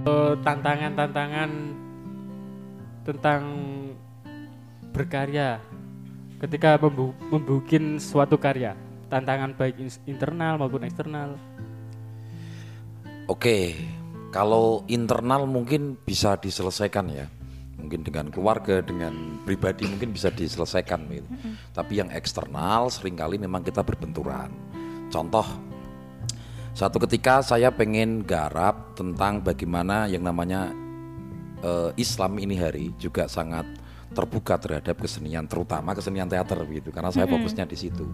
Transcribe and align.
Eh, 0.00 0.34
tantangan-tantangan 0.40 1.50
tentang 3.04 3.42
berkarya 4.96 5.60
ketika 6.40 6.80
membu 6.80 7.12
membukin 7.28 8.00
suatu 8.00 8.40
karya 8.40 8.72
tantangan 9.12 9.52
baik 9.52 9.76
internal 10.08 10.56
maupun 10.56 10.88
eksternal 10.88 11.36
Oke, 13.28 13.78
kalau 14.34 14.82
internal 14.90 15.46
mungkin 15.46 15.94
bisa 16.02 16.34
diselesaikan 16.34 17.06
ya. 17.14 17.30
Mungkin 17.78 18.02
dengan 18.02 18.26
keluarga, 18.26 18.82
dengan 18.82 19.38
pribadi 19.46 19.86
mungkin 19.86 20.10
bisa 20.10 20.34
diselesaikan 20.34 21.06
gitu. 21.14 21.30
Tapi 21.70 22.02
yang 22.02 22.10
eksternal 22.10 22.90
sering 22.90 23.14
kali 23.14 23.38
memang 23.38 23.62
kita 23.62 23.86
berbenturan. 23.86 24.50
Contoh, 25.14 25.46
satu 26.80 26.96
ketika 27.04 27.44
saya 27.44 27.68
pengen 27.68 28.24
garap 28.24 28.96
tentang 28.96 29.44
bagaimana 29.44 30.08
yang 30.08 30.24
namanya 30.24 30.72
eh, 31.60 31.92
Islam 32.00 32.40
ini 32.40 32.56
hari 32.56 32.96
juga 32.96 33.28
sangat 33.28 33.68
terbuka 34.16 34.56
terhadap 34.56 34.96
kesenian, 34.96 35.44
terutama 35.44 35.92
kesenian 35.92 36.24
teater 36.24 36.56
gitu, 36.72 36.88
karena 36.88 37.12
saya 37.12 37.28
fokusnya 37.28 37.68
di 37.68 37.76
situ. 37.76 38.08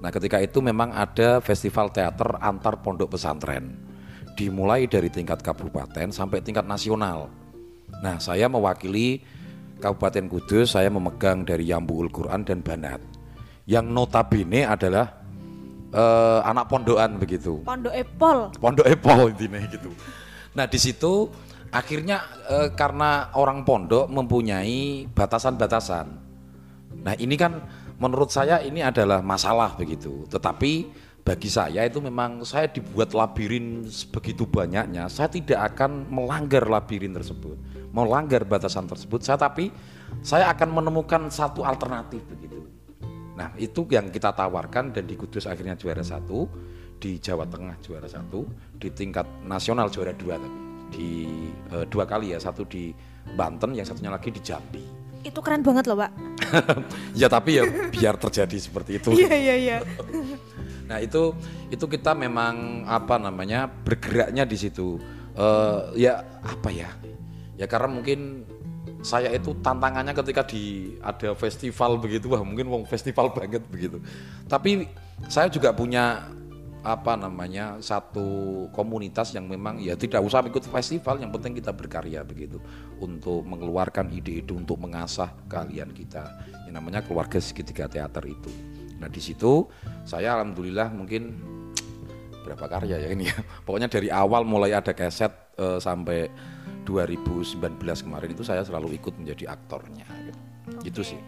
Nah, 0.00 0.08
ketika 0.08 0.40
itu 0.40 0.64
memang 0.64 0.96
ada 0.96 1.44
festival 1.44 1.92
teater 1.92 2.40
antar 2.40 2.80
pondok 2.80 3.20
pesantren, 3.20 3.76
dimulai 4.32 4.88
dari 4.88 5.12
tingkat 5.12 5.44
kabupaten 5.44 6.08
sampai 6.08 6.40
tingkat 6.40 6.64
nasional. 6.64 7.28
Nah, 8.00 8.16
saya 8.16 8.48
mewakili 8.48 9.20
Kabupaten 9.76 10.28
Kudus, 10.28 10.72
saya 10.72 10.88
memegang 10.88 11.44
dari 11.44 11.68
Yambuul 11.68 12.08
Quran 12.08 12.48
dan 12.48 12.64
Banat, 12.64 13.00
yang 13.68 13.92
notabene 13.92 14.64
adalah 14.64 15.19
eh, 15.90 16.40
anak 16.46 16.66
pondokan 16.70 17.18
begitu 17.18 17.60
Pondok 17.62 17.94
Epol. 17.94 18.38
pondok 18.58 18.86
Epol 18.86 19.34
intinya 19.34 19.58
gitu. 19.66 19.90
Nah 20.54 20.66
di 20.66 20.78
situ 20.78 21.30
akhirnya 21.70 22.22
eh, 22.50 22.68
karena 22.74 23.30
orang 23.38 23.62
pondok 23.62 24.10
mempunyai 24.10 25.06
batasan-batasan. 25.10 26.06
Nah 27.00 27.14
ini 27.16 27.34
kan 27.38 27.62
menurut 28.00 28.32
saya 28.32 28.58
ini 28.64 28.82
adalah 28.82 29.22
masalah 29.22 29.76
begitu. 29.78 30.26
Tetapi 30.26 30.72
bagi 31.20 31.52
saya 31.52 31.84
itu 31.84 32.00
memang 32.00 32.42
saya 32.42 32.66
dibuat 32.66 33.12
labirin 33.12 33.86
sebegitu 33.86 34.48
banyaknya. 34.48 35.06
Saya 35.06 35.28
tidak 35.30 35.76
akan 35.76 36.08
melanggar 36.10 36.66
labirin 36.66 37.12
tersebut, 37.12 37.54
melanggar 37.92 38.42
batasan 38.42 38.88
tersebut. 38.88 39.22
Saya 39.22 39.38
tapi 39.38 39.70
saya 40.24 40.50
akan 40.50 40.82
menemukan 40.82 41.30
satu 41.30 41.62
alternatif 41.62 42.24
begitu. 42.26 42.49
Nah 43.40 43.56
itu 43.56 43.88
yang 43.88 44.12
kita 44.12 44.36
tawarkan 44.36 44.92
dan 44.92 45.08
di 45.08 45.16
Kudus 45.16 45.48
akhirnya 45.48 45.72
juara 45.80 46.04
satu, 46.04 46.44
di 47.00 47.16
Jawa 47.16 47.48
Tengah 47.48 47.80
juara 47.80 48.04
satu, 48.04 48.44
di 48.76 48.92
tingkat 48.92 49.24
nasional 49.48 49.88
juara 49.88 50.12
dua 50.12 50.36
tapi 50.36 50.60
di 50.92 51.24
eh, 51.72 51.88
dua 51.88 52.04
kali 52.04 52.36
ya 52.36 52.38
satu 52.42 52.68
di 52.68 52.92
Banten, 53.32 53.72
yang 53.72 53.88
satunya 53.88 54.12
lagi 54.12 54.28
di 54.28 54.44
Jambi. 54.44 54.84
Itu 55.24 55.40
keren 55.40 55.64
banget 55.64 55.88
loh, 55.88 55.96
Pak. 56.04 56.12
ya 57.20 57.32
tapi 57.32 57.56
ya 57.56 57.64
biar 57.88 58.20
terjadi 58.20 58.56
seperti 58.60 59.00
itu. 59.00 59.16
Iya, 59.16 59.32
iya, 59.32 59.54
iya. 59.56 59.78
Nah 60.90 60.98
itu 60.98 61.30
itu 61.70 61.86
kita 61.86 62.18
memang 62.18 62.82
apa 62.82 63.14
namanya 63.14 63.70
bergeraknya 63.70 64.42
di 64.42 64.58
situ. 64.58 64.98
Eh, 65.38 65.78
ya 66.02 66.18
apa 66.42 66.68
ya? 66.74 66.90
Ya 67.54 67.70
karena 67.70 67.86
mungkin 67.94 68.42
saya 69.00 69.32
itu 69.32 69.56
tantangannya 69.64 70.12
ketika 70.12 70.44
di 70.44 70.94
ada 71.00 71.32
festival 71.32 71.96
begitu 71.96 72.28
wah 72.28 72.44
mungkin 72.44 72.68
wong 72.68 72.84
festival 72.84 73.32
banget 73.36 73.64
begitu. 73.68 74.00
Tapi 74.46 74.88
saya 75.28 75.48
juga 75.48 75.72
punya 75.72 76.28
apa 76.80 77.12
namanya 77.12 77.76
satu 77.84 78.64
komunitas 78.72 79.36
yang 79.36 79.44
memang 79.44 79.76
ya 79.84 79.92
tidak 80.00 80.24
usah 80.24 80.40
ikut 80.48 80.64
festival 80.64 81.20
yang 81.20 81.28
penting 81.28 81.56
kita 81.56 81.72
berkarya 81.72 82.24
begitu. 82.24 82.60
Untuk 83.00 83.44
mengeluarkan 83.44 84.12
ide-ide 84.12 84.52
untuk 84.52 84.80
mengasah 84.80 85.32
keahlian 85.48 85.92
kita. 85.96 86.24
Yang 86.68 86.74
namanya 86.76 87.00
keluarga 87.04 87.40
segitiga 87.40 87.88
teater 87.88 88.24
itu. 88.28 88.52
Nah 89.00 89.08
di 89.08 89.20
situ 89.20 89.64
saya 90.04 90.36
alhamdulillah 90.36 90.92
mungkin 90.92 91.36
berapa 92.42 92.64
karya 92.66 92.96
ya 93.04 93.08
ini 93.12 93.28
ya 93.28 93.36
pokoknya 93.66 93.88
dari 93.88 94.08
awal 94.08 94.44
mulai 94.44 94.74
ada 94.76 94.92
keset 94.92 95.32
eh, 95.58 95.78
sampai 95.78 96.28
2019 96.88 97.60
kemarin 97.80 98.30
itu 98.32 98.42
saya 98.42 98.64
selalu 98.64 98.96
ikut 98.96 99.14
menjadi 99.20 99.52
aktornya 99.52 100.08
gitu. 100.26 100.40
Gitu 100.80 101.02
sih 101.14 101.20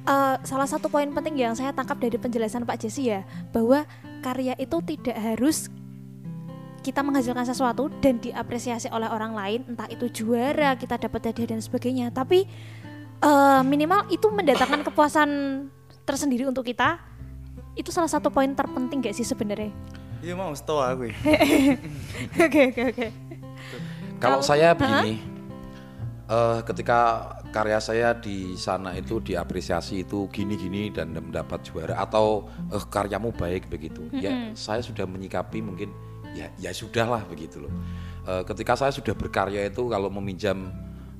Eh, 0.00 0.36
salah 0.48 0.64
satu 0.64 0.88
poin 0.88 1.12
penting 1.12 1.36
yang 1.36 1.52
saya 1.52 1.76
tangkap 1.76 2.00
dari 2.00 2.16
penjelasan 2.16 2.64
Pak 2.64 2.80
Jesse 2.80 3.04
ya, 3.04 3.20
bahwa 3.52 3.84
karya 4.24 4.56
itu 4.56 4.80
tidak 4.80 5.16
harus 5.16 5.68
kita 6.80 7.04
menghasilkan 7.04 7.44
sesuatu 7.44 7.92
dan 8.00 8.16
diapresiasi 8.16 8.88
oleh 8.88 9.12
orang 9.12 9.36
lain, 9.36 9.60
entah 9.68 9.84
itu 9.92 10.08
juara, 10.08 10.72
kita 10.80 10.96
dapat 10.96 11.28
hadiah 11.28 11.52
dan 11.52 11.60
sebagainya, 11.60 12.08
tapi 12.16 12.48
eh, 13.20 13.62
minimal 13.62 14.08
itu 14.08 14.24
mendatangkan 14.32 14.88
kepuasan 14.88 15.28
tersendiri 16.08 16.48
untuk 16.48 16.64
kita. 16.64 16.96
Itu 17.76 17.92
salah 17.92 18.08
satu 18.08 18.32
poin 18.32 18.56
terpenting 18.56 19.04
gak 19.04 19.12
sih 19.12 19.28
sebenarnya? 19.28 19.68
Iya 20.20 20.34
mau 20.36 20.52
setua 20.52 20.92
aku. 20.92 21.08
ya. 21.08 21.16
Oke 22.44 22.60
oke 22.68 22.82
oke. 22.92 23.06
Kalau 24.20 24.44
saya 24.44 24.76
begini, 24.76 25.16
eh, 26.28 26.58
ketika 26.68 27.32
karya 27.48 27.80
saya 27.80 28.12
di 28.12 28.52
sana 28.60 28.92
itu 28.92 29.16
diapresiasi 29.18 30.04
itu 30.04 30.28
gini-gini 30.28 30.92
dan 30.92 31.16
mendapat 31.16 31.64
juara 31.64 31.96
atau 31.96 32.44
eh, 32.68 32.84
karyamu 32.92 33.32
baik 33.32 33.72
begitu, 33.72 34.04
ya 34.12 34.52
saya 34.52 34.84
sudah 34.84 35.08
menyikapi 35.08 35.64
mungkin 35.64 35.88
ya 36.36 36.52
ya 36.60 36.68
sudahlah 36.68 37.24
begitu 37.24 37.64
loh. 37.64 37.72
Eh, 38.28 38.44
ketika 38.44 38.76
saya 38.76 38.92
sudah 38.92 39.16
berkarya 39.16 39.72
itu 39.72 39.88
kalau 39.88 40.12
meminjam 40.12 40.68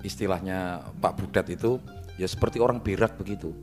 istilahnya 0.04 0.84
Pak 1.00 1.16
Budet 1.16 1.56
itu 1.56 1.80
ya 2.20 2.28
seperti 2.28 2.60
orang 2.60 2.84
berak 2.84 3.16
begitu. 3.16 3.56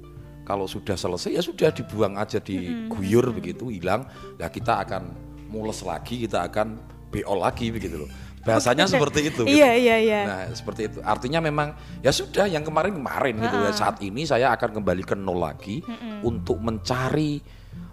Kalau 0.48 0.66
sudah 0.66 0.96
selesai 0.96 1.30
ya 1.30 1.44
sudah 1.44 1.70
dibuang 1.76 2.18
aja 2.18 2.42
diguyur 2.42 3.30
begitu 3.36 3.70
hilang. 3.70 4.08
Ya 4.42 4.48
kita 4.50 4.80
akan 4.82 5.27
mules 5.48 5.80
lagi, 5.84 6.28
kita 6.28 6.48
akan 6.52 6.78
BO 7.10 7.36
lagi 7.40 7.72
begitu 7.72 8.06
loh. 8.06 8.12
Bahasanya 8.48 8.88
seperti 8.88 9.28
itu. 9.28 9.44
gitu. 9.44 9.60
Iya 9.60 9.76
iya 9.76 9.96
iya. 10.00 10.22
Nah, 10.24 10.42
seperti 10.56 10.88
itu. 10.88 11.00
Artinya 11.04 11.44
memang 11.44 11.76
ya 12.00 12.16
sudah 12.16 12.48
yang 12.48 12.64
kemarin-kemarin 12.64 13.36
gitu 13.44 13.58
ya. 13.60 13.72
Saat 13.76 14.00
ini 14.00 14.24
saya 14.24 14.56
akan 14.56 14.80
kembali 14.80 15.04
ke 15.04 15.20
nol 15.20 15.44
lagi 15.44 15.84
untuk 16.24 16.64
mencari 16.64 17.44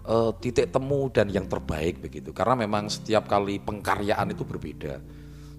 eh, 0.07 0.31
titik 0.39 0.71
temu 0.71 1.11
dan 1.11 1.27
yang 1.27 1.51
terbaik 1.51 1.99
begitu. 1.99 2.31
Karena 2.31 2.55
memang 2.55 2.87
setiap 2.87 3.27
kali 3.27 3.59
pengkaryaan 3.59 4.31
itu 4.31 4.47
berbeda. 4.47 5.03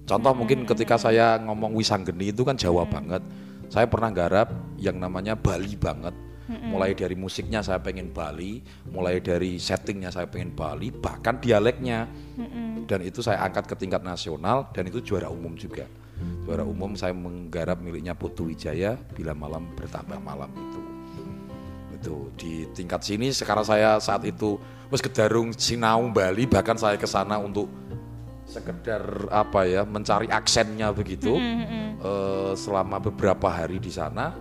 Contoh 0.06 0.32
mungkin 0.32 0.64
ketika 0.64 0.96
saya 0.96 1.36
ngomong 1.44 1.76
Wisanggeni 1.76 2.32
itu 2.32 2.40
kan 2.46 2.56
Jawa 2.56 2.88
banget. 2.88 3.20
Saya 3.68 3.90
pernah 3.90 4.08
garap 4.14 4.48
yang 4.80 4.96
namanya 4.96 5.36
Bali 5.36 5.76
banget. 5.76 6.14
Mulai 6.46 6.94
dari 6.94 7.18
musiknya 7.18 7.58
saya 7.58 7.82
pengen 7.82 8.14
Bali, 8.14 8.62
mulai 8.90 9.18
dari 9.18 9.58
settingnya 9.58 10.14
saya 10.14 10.30
pengen 10.30 10.54
Bali, 10.54 10.94
bahkan 10.94 11.42
dialeknya. 11.42 12.06
Dan 12.86 13.02
itu 13.02 13.18
saya 13.18 13.42
angkat 13.42 13.66
ke 13.66 13.74
tingkat 13.74 14.06
nasional 14.06 14.70
dan 14.70 14.86
itu 14.86 15.02
juara 15.02 15.26
umum 15.26 15.58
juga. 15.58 15.90
Juara 16.46 16.62
umum 16.62 16.94
saya 16.94 17.12
menggarap 17.12 17.82
miliknya 17.82 18.14
Putu 18.14 18.46
Wijaya 18.48 18.94
bila 19.12 19.34
malam 19.34 19.66
bertambah 19.74 20.16
malam 20.22 20.48
itu. 20.54 20.80
Itu 21.98 22.14
di 22.38 22.52
tingkat 22.72 23.02
sini 23.02 23.34
sekarang 23.34 23.66
saya 23.66 23.98
saat 23.98 24.22
itu 24.22 24.56
wes 24.88 25.02
kedarung 25.02 25.50
Sinau 25.50 26.06
Bali 26.14 26.46
bahkan 26.46 26.78
saya 26.78 26.94
ke 26.94 27.10
sana 27.10 27.42
untuk 27.42 27.66
sekedar 28.46 29.26
apa 29.34 29.66
ya 29.66 29.82
mencari 29.82 30.30
aksennya 30.30 30.94
begitu 30.94 31.34
Eh, 31.96 32.52
selama 32.54 33.00
beberapa 33.00 33.48
hari 33.48 33.80
di 33.80 33.88
sana 33.88 34.36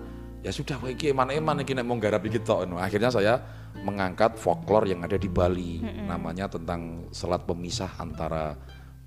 ya 0.45 0.53
sudah 0.53 0.78
kok 0.78 0.94
iki 0.94 1.09
eman-eman 1.09 1.66
iki 1.66 1.73
nek 1.73 1.85
mau 1.89 1.97
garap 1.97 2.22
iki 2.22 2.38
tok 2.38 2.69
no. 2.69 2.78
akhirnya 2.78 3.09
saya 3.09 3.41
mengangkat 3.81 4.38
folklore 4.38 4.94
yang 4.94 5.01
ada 5.01 5.17
di 5.17 5.25
Bali 5.25 5.81
namanya 5.81 6.46
tentang 6.46 7.09
selat 7.09 7.49
pemisah 7.49 7.97
antara 7.97 8.53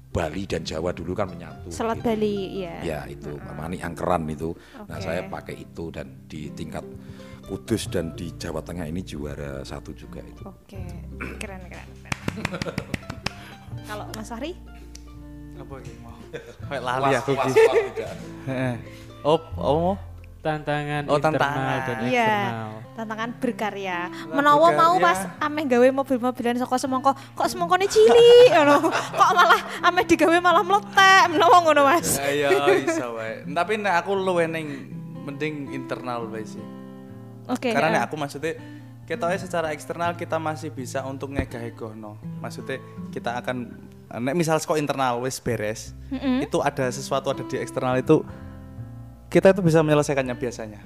Bali 0.08 0.48
dan 0.50 0.66
Jawa 0.66 0.90
dulu 0.90 1.12
kan 1.14 1.28
menyatu 1.28 1.68
Selat 1.68 2.00
gitu. 2.00 2.08
Bali 2.08 2.64
ya. 2.64 2.76
Ya 2.80 3.00
itu 3.04 3.36
Mani 3.52 3.76
Angkeran 3.76 4.24
itu. 4.32 4.56
Nah 4.88 4.96
Oke. 4.96 5.04
saya 5.04 5.20
pakai 5.28 5.68
itu 5.68 5.92
dan 5.92 6.24
di 6.24 6.48
tingkat 6.56 6.80
Kudus 7.44 7.92
dan 7.92 8.16
di 8.16 8.32
Jawa 8.36 8.64
Tengah 8.64 8.88
ini 8.88 9.04
juara 9.04 9.60
satu 9.64 9.92
juga 9.92 10.20
itu. 10.20 10.44
Oke, 10.44 10.80
keren 11.40 11.60
keren. 11.68 11.88
keren. 11.96 12.16
Kalau 13.88 14.04
Mas 14.16 14.28
Fahri? 14.28 14.52
Apa 15.56 15.74
iki 15.80 15.92
mau? 16.00 16.12
Kayak 16.68 16.82
lali 16.84 17.12
aku 17.16 17.30
Was- 17.36 17.52
iki. 17.52 17.64
was-. 17.68 18.80
Oh, 19.24 19.40
oh 19.64 19.76
mau? 19.80 20.07
Tantangan 20.38 21.02
Oh, 21.06 21.19
internal 21.19 21.35
tantangan. 21.35 21.79
dan 21.82 21.96
Iya, 22.05 22.26
eksternal 22.31 22.70
tantangan 22.94 23.31
berkarya. 23.38 23.99
Menawa 24.29 24.69
mau. 24.73 24.94
Mas 24.96 25.20
ameh 25.38 25.64
gawe 25.67 25.88
mobil-mobilan 25.93 26.56
saka 26.56 26.76
semangka, 26.76 27.12
kok 27.14 27.46
semangkane 27.46 27.87
cilik 27.87 28.49
ngono. 28.56 28.90
Kok 28.90 29.31
malah 29.32 29.61
ameh 29.85 30.05
digawe 30.05 30.38
malah 30.38 30.62
meletek, 30.62 31.23
menawa 31.31 31.56
ngono 31.62 31.82
Mas. 31.85 32.19
Ya 32.19 32.50
ya 32.50 32.50
iso 32.76 33.14
wae. 33.14 33.43
Tapi 33.44 33.73
nek 33.76 33.94
aku 34.00 34.14
luwe 34.14 34.46
ning 34.46 34.67
mending 35.23 35.70
internal 35.70 36.26
wae 36.26 36.43
sih. 36.43 36.62
Oke. 37.46 37.70
Karena 37.70 37.90
nek 37.90 38.02
ya. 38.02 38.06
aku 38.06 38.14
maksudnya 38.14 38.52
kita 39.05 39.25
secara 39.40 39.73
eksternal 39.73 40.14
kita 40.14 40.37
masih 40.37 40.69
bisa 40.69 41.00
untuk 41.02 41.32
ngegah-egohno. 41.32 42.14
Maksudnya 42.38 42.76
kita 43.08 43.40
akan 43.40 43.73
nek 44.08 44.35
misal 44.35 44.56
kok 44.56 44.76
internal 44.76 45.20
wis 45.20 45.37
beres, 45.37 45.93
itu 46.40 46.58
ada 46.61 46.88
sesuatu 46.88 47.29
ada 47.29 47.44
di 47.44 47.56
eksternal 47.56 48.00
itu 48.00 48.25
kita 49.28 49.52
itu 49.52 49.60
bisa 49.60 49.84
menyelesaikannya 49.84 50.36
biasanya 50.36 50.80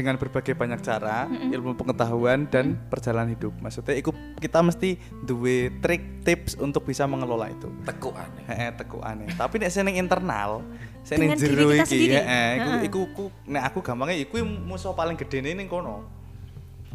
dengan 0.00 0.16
berbagai 0.16 0.56
banyak 0.56 0.80
cara, 0.80 1.28
ilmu 1.28 1.76
pengetahuan 1.76 2.48
dan 2.48 2.72
perjalanan 2.88 3.36
hidup. 3.36 3.52
Maksudnya 3.60 4.00
iku 4.00 4.16
kita 4.40 4.64
mesti 4.64 4.96
duwe 5.28 5.68
trik 5.84 6.24
tips 6.24 6.56
untuk 6.56 6.88
bisa 6.88 7.04
mengelola 7.04 7.52
itu. 7.52 7.68
Tekuk 7.84 8.16
aneh. 8.16 8.44
Heeh, 8.48 8.70
teku 8.80 9.04
aneh. 9.04 9.28
Tapi 9.36 9.60
nek 9.60 9.68
sing 9.68 9.92
internal, 9.92 10.64
diri 11.04 11.36
jero 11.36 11.68
iki, 11.76 12.16
heeh, 12.16 12.48
iku 12.56 12.70
iku 12.80 13.00
ku 13.12 13.24
nek 13.44 13.68
aku 13.68 13.84
gampangnya 13.84 14.16
iku 14.24 14.40
musuh 14.40 14.96
paling 14.96 15.20
gede 15.20 15.44
ning 15.44 15.68
kono. 15.68 16.08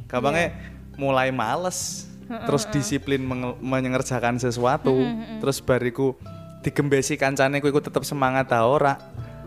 Gampangnya 0.10 0.58
mulai 0.98 1.30
males, 1.30 2.10
terus 2.26 2.66
disiplin 2.74 3.22
menge- 3.22 3.62
mengerjakan 3.62 4.42
sesuatu, 4.42 4.98
terus 5.46 5.62
bariku 5.62 6.18
digembesi 6.66 7.22
kancane 7.22 7.62
ku 7.62 7.70
iku 7.70 7.86
tetep 7.86 8.02
semangat 8.02 8.50
ta 8.50 8.66
ora. 8.66 8.98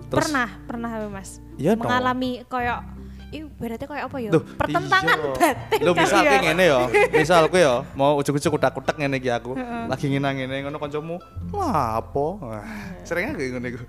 Terus 0.08 0.24
pernah 0.28 0.48
pernah 0.64 0.88
mas 1.12 1.40
Iya, 1.60 1.76
no. 1.76 1.84
mengalami 1.84 2.42
koyo 2.48 2.76
Ih, 2.80 2.97
berarti 3.58 3.84
kayak 3.84 4.04
apa 4.08 4.16
ya? 4.22 4.30
Duh, 4.32 4.42
Pertentangan 4.56 5.16
iya. 5.18 5.32
batin 5.36 5.80
kali 5.82 5.98
misal 5.98 6.20
ya. 6.22 6.30
kayak 6.30 6.42
ngene 6.46 6.64
ya. 6.64 6.80
Misal 7.18 7.40
aku 7.50 7.56
ya 7.58 7.74
mau 7.92 8.16
ujug-ujug 8.16 8.50
kutak-kutak 8.54 8.96
ngene 8.96 9.18
iki 9.20 9.28
aku. 9.28 9.52
Lagi 9.90 10.06
ngina 10.08 10.30
ngene 10.32 10.64
ngono 10.64 10.78
kancamu. 10.80 11.16
Lah 11.52 12.00
apa? 12.00 12.26
Wah, 12.40 12.64
Sering 13.04 13.34
kayak 13.36 13.50
ngene 13.58 13.66
iku. 13.74 13.80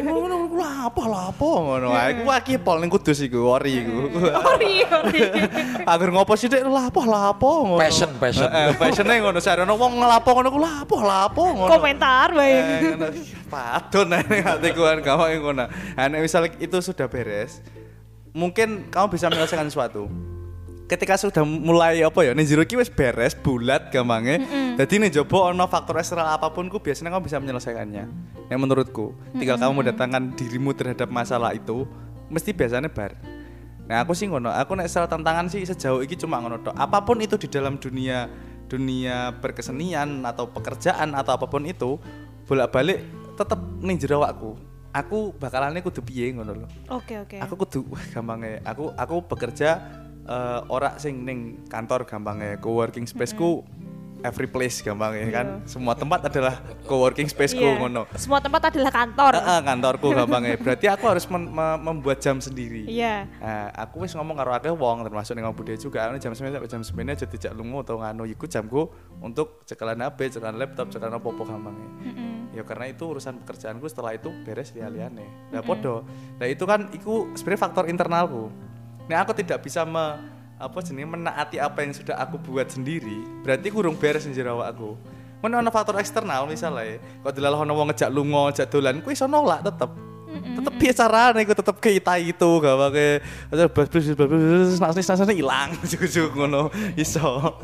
Ngono 0.00 0.16
ngono 0.24 0.36
lah 0.56 0.88
apa 0.88 1.02
lah 1.04 1.22
apa 1.34 1.48
ngono. 1.50 1.88
Ae 1.92 2.10
ku 2.22 2.24
aki 2.30 2.54
pol 2.62 2.78
ning 2.80 2.88
kudus 2.88 3.18
iku 3.20 3.50
ori 3.50 3.82
iku. 3.84 3.98
Ori, 4.56 4.86
ori. 4.86 5.20
Agar 5.92 6.08
ngopo 6.14 6.32
sih 6.38 6.48
Dek? 6.48 6.62
lah 6.64 6.88
apa 6.88 7.02
lah 7.04 7.22
apa 7.34 7.50
ngono. 7.50 7.80
Passion, 7.82 8.10
passion. 8.16 8.46
Heeh, 8.48 8.72
passione 8.78 9.14
ngono 9.20 9.38
sarono 9.42 9.74
wong 9.76 10.00
ngelapo 10.00 10.30
ngono 10.32 10.48
ku 10.48 10.60
lah 10.62 10.74
apa 10.86 10.96
lah 11.02 11.20
apa 11.28 11.42
ngono. 11.42 11.70
Komentar 11.70 12.28
baik. 12.32 12.62
Eh, 12.62 12.80
ngono. 12.94 13.06
Padon 13.46 14.06
ning 14.14 14.42
atiku 14.42 14.80
kan 14.86 14.98
gampang 15.02 15.38
ngono. 15.42 15.64
Nah, 15.68 16.04
nek 16.08 16.20
misal 16.22 16.48
itu 16.56 16.78
sudah 16.80 17.06
beres, 17.10 17.60
mungkin 18.36 18.92
kamu 18.92 19.16
bisa 19.16 19.32
menyelesaikan 19.32 19.72
sesuatu. 19.72 20.12
Ketika 20.86 21.18
sudah 21.18 21.42
mulai 21.42 21.98
apa 22.06 22.22
ya, 22.22 22.30
nih 22.30 22.46
ki 22.46 22.78
wis 22.78 22.92
beres, 22.92 23.34
bulat 23.34 23.90
gampangnya. 23.90 24.38
Jadi 24.78 25.02
nih 25.02 25.10
jobo 25.10 25.42
ono 25.50 25.66
faktor 25.66 25.98
eksternal 25.98 26.30
apa 26.30 26.52
pun 26.54 26.70
ku 26.70 26.78
biasanya 26.78 27.10
kamu 27.10 27.26
bisa 27.26 27.42
menyelesaikannya. 27.42 28.04
Yang 28.46 28.60
menurutku, 28.62 29.10
tinggal 29.34 29.58
kamu 29.58 29.82
mendatangkan 29.82 30.38
dirimu 30.38 30.70
terhadap 30.78 31.10
masalah 31.10 31.50
itu, 31.58 31.88
mesti 32.30 32.54
biasanya 32.54 32.86
bar. 32.86 33.18
Nah 33.90 34.06
aku 34.06 34.14
sih 34.14 34.30
ngono, 34.30 34.46
aku 34.54 34.78
nek 34.78 34.86
secara 34.86 35.10
tantangan 35.10 35.50
sih 35.50 35.66
sejauh 35.66 36.06
ini 36.06 36.14
cuma 36.14 36.38
ngono 36.38 36.62
tok. 36.62 36.78
Apa 36.78 37.02
pun 37.02 37.18
itu 37.18 37.34
di 37.34 37.50
dalam 37.50 37.82
dunia 37.82 38.30
dunia 38.70 39.34
berkesenian 39.42 40.22
atau 40.22 40.50
pekerjaan 40.50 41.18
atau 41.18 41.34
apa 41.34 41.50
pun 41.50 41.66
itu, 41.66 41.98
bolak-balik 42.46 43.02
tetep 43.34 43.58
ning 43.82 43.98
jero 43.98 44.22
awakku. 44.22 44.54
Aku 44.96 45.36
bakalannya 45.36 45.84
kudu 45.84 46.00
piye 46.00 46.32
ngono 46.32 46.64
loh. 46.64 46.70
Oke, 46.88 47.20
oke. 47.20 47.36
Aku 47.36 47.54
kudu 47.60 47.84
wah 47.92 48.00
gampangnya. 48.08 48.64
Aku 48.64 48.96
aku 48.96 49.20
bekerja 49.28 49.76
eh, 50.24 50.60
ora 50.72 50.96
sing 50.96 51.20
ning 51.20 51.68
kantor 51.68 52.08
gampangnya. 52.08 52.56
Co-working 52.56 53.04
spaceku 53.04 53.60
every 54.24 54.48
place 54.48 54.80
gampangnya 54.80 55.28
kan. 55.28 55.46
Semua 55.68 55.92
tempat 55.92 56.32
adalah 56.32 56.56
co-working 56.88 57.28
spaceku 57.28 57.60
Iya. 57.60 57.76
ngono. 57.76 58.08
Semua 58.16 58.40
tempat 58.40 58.72
adalah 58.72 58.88
kantor. 58.88 59.36
Heeh, 59.36 59.60
kantorku 59.60 60.06
gampangnya. 60.16 60.56
Berarti 60.56 60.86
aku 60.88 61.04
harus 61.04 61.28
membuat 61.28 62.24
jam 62.24 62.40
sendiri. 62.40 62.88
Iya. 62.88 63.28
Nah, 63.36 63.68
aku 63.76 64.08
wis 64.08 64.16
ngomong 64.16 64.32
karo 64.32 64.56
akeh 64.56 64.72
wong 64.72 65.04
termasuk 65.04 65.36
ning 65.36 65.44
budaya 65.52 65.76
juga 65.76 66.08
anu 66.08 66.16
jam 66.16 66.32
9 66.32 66.40
sampai 66.56 66.72
jam 66.72 66.80
9 66.80 67.12
aja 67.12 67.26
dijak 67.28 67.52
lunga 67.52 67.84
atau 67.84 68.00
nganu 68.00 68.24
iku 68.24 68.48
jamku 68.48 68.88
untuk 69.20 69.60
cekalan 69.68 70.00
HP, 70.00 70.40
cekalan 70.40 70.56
laptop, 70.56 70.88
cekalan 70.88 71.20
apa-apa 71.20 71.42
gampangnya. 71.44 71.88
Ya 72.56 72.64
karena 72.64 72.88
itu 72.88 73.04
urusan 73.04 73.44
pekerjaanku 73.44 73.84
setelah 73.84 74.16
itu 74.16 74.32
beres 74.48 74.72
liane. 74.72 75.52
Lah 75.52 75.60
podo. 75.60 76.08
Nah 76.40 76.48
itu 76.48 76.64
kan 76.64 76.88
iku 76.96 77.28
sebenarnya 77.36 77.60
faktor 77.68 77.84
internalku. 77.92 78.48
Nah 79.12 79.20
aku 79.20 79.36
tidak 79.36 79.60
bisa 79.60 79.84
me, 79.84 80.16
apa 80.56 80.80
jenenge 80.80 81.20
menaati 81.20 81.60
apa 81.60 81.84
yang 81.84 81.92
sudah 81.92 82.16
aku 82.16 82.40
buat 82.40 82.72
sendiri, 82.72 83.44
berarti 83.44 83.68
kurung 83.68 84.00
beres 84.00 84.24
jero 84.32 84.56
awakku. 84.56 84.96
Mana 85.44 85.60
ana 85.60 85.68
faktor 85.68 86.00
eksternal 86.00 86.48
misalnya, 86.48 86.96
kok 87.20 87.36
dilalah 87.36 87.60
ana 87.60 87.76
wong 87.76 87.92
ngejak 87.92 88.08
lunga, 88.08 88.50
ngejak 88.50 88.72
dolan, 88.72 89.04
kuwi 89.04 89.12
iso 89.12 89.28
nolak 89.28 89.60
tetep. 89.62 90.05
Tetep 90.66 90.74
piye 90.76 90.92
carane 90.92 91.38
iku 91.40 91.54
tetep 91.54 91.76
kita 91.78 92.18
itu 92.18 92.50
gak 92.58 92.74
pakai 92.76 93.08
bas 93.46 93.86
bas 93.86 93.86
bas 93.86 94.28
bas 94.82 94.98
nasi 94.98 95.22
nasi 95.22 95.34
hilang 95.36 95.70
juk 96.10 96.34
ngono 96.34 96.66
iso. 96.94 97.54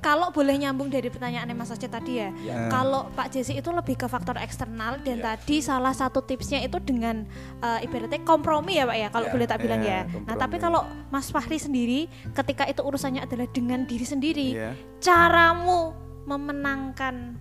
Kalau 0.00 0.34
boleh 0.34 0.58
nyambung 0.58 0.90
dari 0.90 1.06
pertanyaannya 1.06 1.54
Mas 1.54 1.70
Aceh 1.70 1.86
tadi 1.86 2.18
ya, 2.18 2.34
Ya. 2.42 2.66
kalau 2.66 3.06
Pak 3.12 3.30
Jesse 3.30 3.54
itu 3.54 3.70
lebih 3.70 3.94
ke 3.94 4.06
faktor 4.06 4.34
eksternal 4.36 4.98
dan 4.98 5.22
tadi 5.22 5.62
salah 5.62 5.92
satu 5.92 6.18
tipsnya 6.20 6.58
itu 6.58 6.80
dengan 6.80 7.22
eh, 7.60 7.86
ibaratnya 7.86 8.18
kompromi 8.20 8.74
ya 8.74 8.84
Pak 8.84 8.96
ya, 8.96 9.08
kalau 9.08 9.26
Ya, 9.26 9.32
boleh 9.32 9.46
tak 9.46 9.58
bilang 9.60 9.78
ya, 9.80 9.86
ya. 9.86 10.00
Nah 10.02 10.10
kompromi. 10.34 10.40
tapi 10.40 10.56
kalau 10.58 10.80
Mas 11.08 11.30
Fahri 11.30 11.54
sendiri, 11.56 12.10
ketika 12.34 12.66
itu 12.66 12.82
urusannya 12.82 13.22
adalah 13.22 13.46
dengan 13.46 13.86
diri 13.86 14.02
sendiri, 14.02 14.48
Iya. 14.52 14.74
caramu 14.98 15.94
memenangkan 16.24 17.38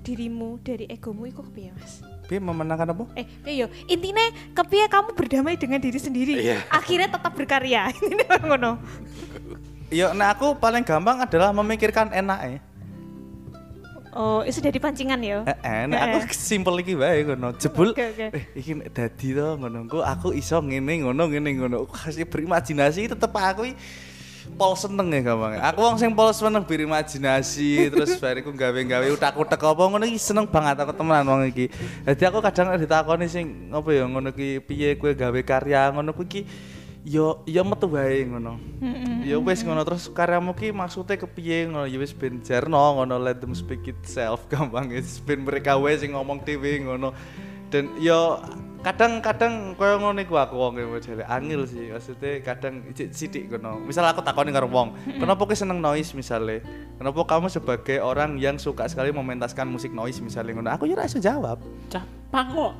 dirimu 0.00 0.62
dari 0.62 0.86
egomu 0.86 1.26
itu 1.26 1.42
kepiye 1.42 1.74
Mas? 1.74 1.98
Piye 2.28 2.38
memenangkan 2.38 2.92
apa? 2.92 3.04
Eh, 3.16 3.24
yo? 3.56 3.72
Intinya 3.88 4.20
kepiye 4.52 4.84
kamu 4.84 5.16
berdamai 5.16 5.56
dengan 5.56 5.80
diri 5.80 5.96
sendiri, 5.96 6.36
Iya. 6.36 6.60
akhirnya 6.68 7.08
tetap 7.08 7.32
berkarya. 7.32 7.88
Ini 8.04 8.28
ngono. 8.44 8.76
Ya, 9.88 10.12
nah 10.12 10.36
aku 10.36 10.52
paling 10.52 10.84
gampang 10.84 11.24
adalah 11.24 11.48
memikirkan 11.56 12.12
enak 12.12 12.40
ya. 12.44 12.58
Oh, 14.12 14.42
itu 14.42 14.58
jadi 14.58 14.76
pancingan 14.76 15.20
ya? 15.22 15.40
Heeh, 15.46 15.86
nah 15.86 16.18
aku 16.20 16.34
simpel 16.34 16.76
iki 16.82 16.98
wae 16.98 17.22
ngono. 17.24 17.54
Jebul 17.54 17.96
Oke, 17.96 18.12
oke. 18.12 18.26
eh 18.34 18.44
iki 18.52 18.76
nek 18.76 18.88
dadi 18.90 19.32
to 19.32 19.56
ngono. 19.56 19.88
Aku 20.02 20.34
iso 20.34 20.58
ngene 20.60 21.06
ngono 21.06 21.32
ngene 21.32 21.54
ngono. 21.54 21.86
Kasih 21.86 22.28
berimajinasi 22.28 23.08
tetep 23.08 23.30
aku 23.32 23.72
pol 24.48 24.72
seneng 24.72 25.12
ya 25.12 25.20
gampang. 25.20 25.60
Aku 25.60 25.78
wong 25.84 25.96
sing 26.00 26.16
pol 26.16 26.32
seneng 26.32 26.64
berimajinasi 26.64 27.92
terus 27.92 28.16
bariku 28.22 28.50
gawe-gawe 28.50 29.06
utak-utak 29.12 29.60
apa 29.60 29.82
ngono 29.84 30.04
iki 30.08 30.16
seneng 30.16 30.48
banget 30.48 30.80
aku 30.80 30.92
temenan 30.96 31.28
wong 31.28 31.42
iki. 31.52 31.68
Dadi 32.04 32.22
aku 32.24 32.38
kadang 32.40 32.74
ditakoni 32.80 33.26
sing 33.28 33.68
apa 33.74 33.88
ya 33.92 34.08
ngono 34.08 34.32
ki 34.32 34.64
piye 34.64 34.96
kowe 34.96 35.12
gawe 35.12 35.40
karya 35.44 35.92
ngono 35.92 36.16
kuwi 36.16 36.26
iki 36.26 36.40
yo 37.08 37.40
yo 37.48 37.62
metu 37.64 37.88
wae 37.88 38.24
ngono. 38.24 38.60
Ya 39.24 39.36
wis 39.40 39.64
ngono 39.64 39.84
terus 39.84 40.08
karyamu 40.12 40.52
ki 40.56 40.72
maksudnya 40.72 41.16
kepiye 41.16 41.68
ngono 41.68 41.86
ya 41.88 41.98
wis 42.00 42.12
ben 42.12 42.40
jarno 42.44 43.00
ngono 43.00 43.16
let 43.16 43.40
them 43.40 43.56
speak 43.56 43.84
itself 43.88 44.44
gampang 44.52 44.92
ya 44.92 45.00
ben 45.24 45.44
mereka 45.44 45.76
wae 45.76 45.96
sing 45.96 46.12
ngomong 46.12 46.44
dhewe 46.44 46.84
ngono. 46.84 47.12
Dan 47.68 47.92
yo 48.00 48.40
kadang-kadang 48.78 49.74
koyo 49.74 49.98
ngono 49.98 50.22
iku 50.22 50.38
aku 50.38 50.54
wong 50.54 50.78
modele 50.86 51.26
angel 51.26 51.66
sih 51.66 51.90
maksudnya 51.90 52.38
kadang 52.46 52.86
sidik 52.94 53.50
ngono. 53.50 53.82
Misal 53.82 54.06
aku 54.06 54.22
takoni 54.22 54.54
karo 54.54 54.70
wong, 54.70 54.94
kenapa 55.18 55.42
kowe 55.42 55.56
seneng 55.56 55.82
noise 55.82 56.14
misalnya? 56.14 56.62
Kenapa 56.94 57.18
kamu 57.26 57.50
sebagai 57.50 57.98
orang 57.98 58.38
yang 58.38 58.54
suka 58.58 58.86
sekali 58.86 59.10
mementaskan 59.10 59.66
musik 59.66 59.90
noise 59.90 60.22
misalnya 60.22 60.54
ngono? 60.54 60.70
Aku 60.70 60.86
ya 60.86 61.02
iso 61.02 61.18
jawab. 61.18 61.58
Capang 61.90 62.46
kok. 62.54 62.72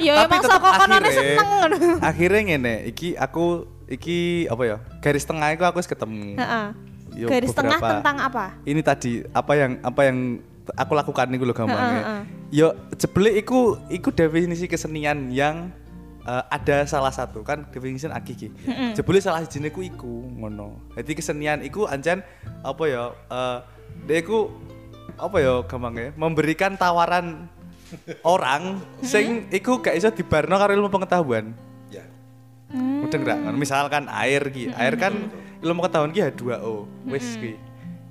Ya 0.00 0.26
emang 0.26 0.42
saka 0.42 0.68
akhirnya- 0.74 1.14
seneng 1.14 1.48
ngono. 1.48 1.76
Akhirnya 2.10 2.40
ngene, 2.42 2.74
iki 2.90 3.14
aku 3.14 3.68
iki 3.86 4.48
apa 4.50 4.62
ya? 4.64 4.76
Garis 4.98 5.22
tengah 5.22 5.54
itu 5.54 5.62
aku 5.62 5.78
wis 5.78 5.86
ketemu. 5.86 6.34
Heeh. 6.40 6.66
Garis 7.30 7.54
tengah 7.54 7.78
tentang 7.78 8.16
apa? 8.18 8.58
ini 8.66 8.82
tadi 8.82 9.22
apa 9.30 9.52
yang 9.54 9.78
apa 9.86 10.00
yang 10.02 10.42
aku 10.72 10.92
lakukan 10.96 11.28
nih 11.28 11.38
lho 11.40 11.52
gampangnya. 11.52 12.00
Heeh, 12.00 12.22
Yo 12.54 12.68
jebule 12.96 13.36
iku 13.36 13.76
iku 13.92 14.08
definisi 14.14 14.64
kesenian 14.64 15.28
yang 15.28 15.68
eh, 16.24 16.44
ada 16.48 16.88
salah 16.88 17.12
satu 17.12 17.44
kan 17.44 17.68
definisi 17.68 18.08
aki 18.08 18.32
iki. 18.32 18.48
Jebule 18.96 19.20
salah 19.20 19.44
siji 19.44 19.68
ku 19.68 19.84
iku 19.84 20.24
ngono. 20.40 20.80
Jadi 20.96 21.12
kesenian 21.12 21.60
iku 21.60 21.84
ancen 21.84 22.24
apa 22.64 22.84
ya 22.88 23.12
eh 23.28 23.58
dia 24.08 24.18
iku 24.24 24.48
apa 25.20 25.36
ya 25.38 25.62
gampangnya 25.68 26.10
memberikan 26.18 26.74
tawaran 26.74 27.46
orang 28.34 28.82
sing 29.04 29.46
iku 29.54 29.78
gak 29.78 29.94
iso 29.94 30.10
dibarno 30.10 30.56
karo 30.56 30.72
ilmu 30.74 30.90
pengetahuan. 30.90 31.54
Ya. 31.92 32.02
Mudeng 32.74 33.22
nggak? 33.22 33.38
Misalkan 33.54 34.10
air 34.10 34.42
ki, 34.50 34.74
air 34.74 34.94
kan 34.98 35.14
ilmu 35.62 35.84
pengetahuan 35.84 36.10
ki 36.10 36.20
H2O, 36.24 36.88
wis 37.06 37.38
ki. 37.38 37.54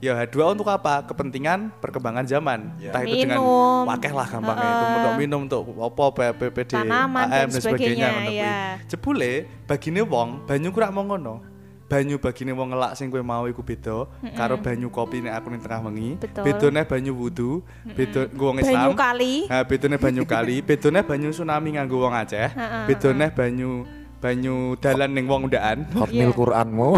Ya 0.03 0.19
H2O 0.19 0.51
untuk 0.51 0.67
apa? 0.67 1.07
Kepentingan 1.07 1.72
perkembangan 1.79 2.27
zaman. 2.27 2.75
Ya. 2.75 2.91
Entah 2.91 3.07
itu 3.07 3.24
dengan 3.24 3.39
Minum. 3.39 3.88
wakeh 3.88 4.12
lah 4.12 4.27
gampangnya 4.27 4.67
itu 4.67 4.86
untuk 4.91 5.13
minum 5.15 5.39
untuk 5.48 5.62
apa 5.79 6.05
PPD, 6.36 6.72
Tanaman 6.75 7.25
dan 7.31 7.48
sebagainya, 7.48 8.07
ngono 8.12 8.27
kuwi. 8.27 8.36
ya. 8.36 8.55
Jebule 8.83 9.31
bagine 9.63 10.01
wong 10.03 10.43
banyu 10.43 10.67
ku 10.75 10.79
rak 10.83 10.91
mau 10.91 11.07
ngono. 11.07 11.39
Banyu 11.88 12.19
bagine 12.19 12.51
wong 12.51 12.74
ngelak 12.74 13.00
sing 13.00 13.07
kowe 13.07 13.22
mau 13.22 13.48
iku 13.48 13.63
beda 13.63 14.10
karo 14.33 14.60
banyu 14.60 14.91
kopi 14.91 15.24
nek 15.24 15.39
aku 15.39 15.48
ning 15.55 15.62
tengah 15.63 15.79
wengi. 15.88 16.10
Bedone 16.19 16.81
banyu 16.83 17.12
wudu, 17.15 17.63
beda 17.88 18.27
nggo 18.27 18.43
wong 18.43 18.57
Islam. 18.60 18.91
Banyu 18.91 19.00
kali. 19.00 19.33
Nah, 19.51 19.63
bedone 19.63 19.95
banyu 19.95 20.24
kali, 20.27 20.55
bedone 20.60 21.00
banyu 21.00 21.31
tsunami 21.31 21.79
nganggo 21.79 21.95
wong 22.03 22.12
Aceh, 22.12 22.50
bedone 22.91 23.31
banyu 23.31 23.88
banyu 24.24 24.80
dalan 24.80 25.12
ning 25.12 25.27
wong 25.27 25.51
undaan. 25.51 25.84
Hormil 25.92 26.32
Iya. 26.32 26.38
Quranmu. 26.39 26.89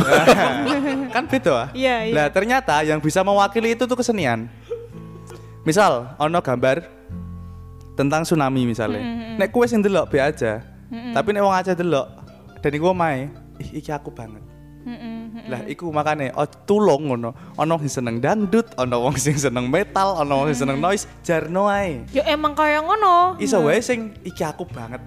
kan 1.15 1.25
beda 1.25 1.53
ah. 1.57 1.67
Iya, 1.73 1.95
iya. 2.05 2.13
Lah 2.13 2.27
ternyata 2.29 2.85
yang 2.85 3.01
bisa 3.01 3.25
mewakili 3.25 3.73
itu 3.73 3.89
tuh 3.89 3.97
kesenian. 3.97 4.45
Misal 5.65 6.13
ono 6.21 6.37
gambar 6.37 6.85
tentang 7.97 8.21
tsunami 8.21 8.69
misalnya. 8.69 9.01
Nek 9.41 9.49
kue 9.49 9.65
sing 9.65 9.81
delok 9.81 10.13
be 10.13 10.21
aja. 10.21 10.61
Tapi 10.93 11.33
nek 11.33 11.41
wong 11.41 11.55
aja 11.57 11.73
delok 11.73 12.05
dan 12.61 12.71
iku 12.73 12.93
omahe, 12.93 13.29
ih 13.61 13.81
iki 13.81 13.89
aku 13.89 14.13
banget. 14.13 14.41
Lah 15.45 15.61
iku 15.69 15.89
makane 15.89 16.29
oh, 16.33 16.45
tulung 16.65 17.09
ngono. 17.09 17.33
Ono 17.57 17.73
sing 17.81 17.89
seneng 17.89 18.17
dangdut, 18.21 18.73
ono 18.77 19.01
wong 19.05 19.17
sing 19.17 19.37
seneng 19.37 19.69
metal, 19.69 20.21
ono 20.21 20.41
wong 20.41 20.47
sing 20.53 20.65
seneng 20.65 20.77
noise, 20.81 21.09
jarno 21.25 21.69
ae. 21.69 22.05
Ya 22.13 22.25
emang 22.29 22.53
kaya 22.53 22.81
ngono. 22.81 23.37
Iso 23.41 23.61
wae 23.65 23.81
sing 23.81 24.13
iki 24.21 24.41
aku 24.45 24.65
banget. 24.69 25.01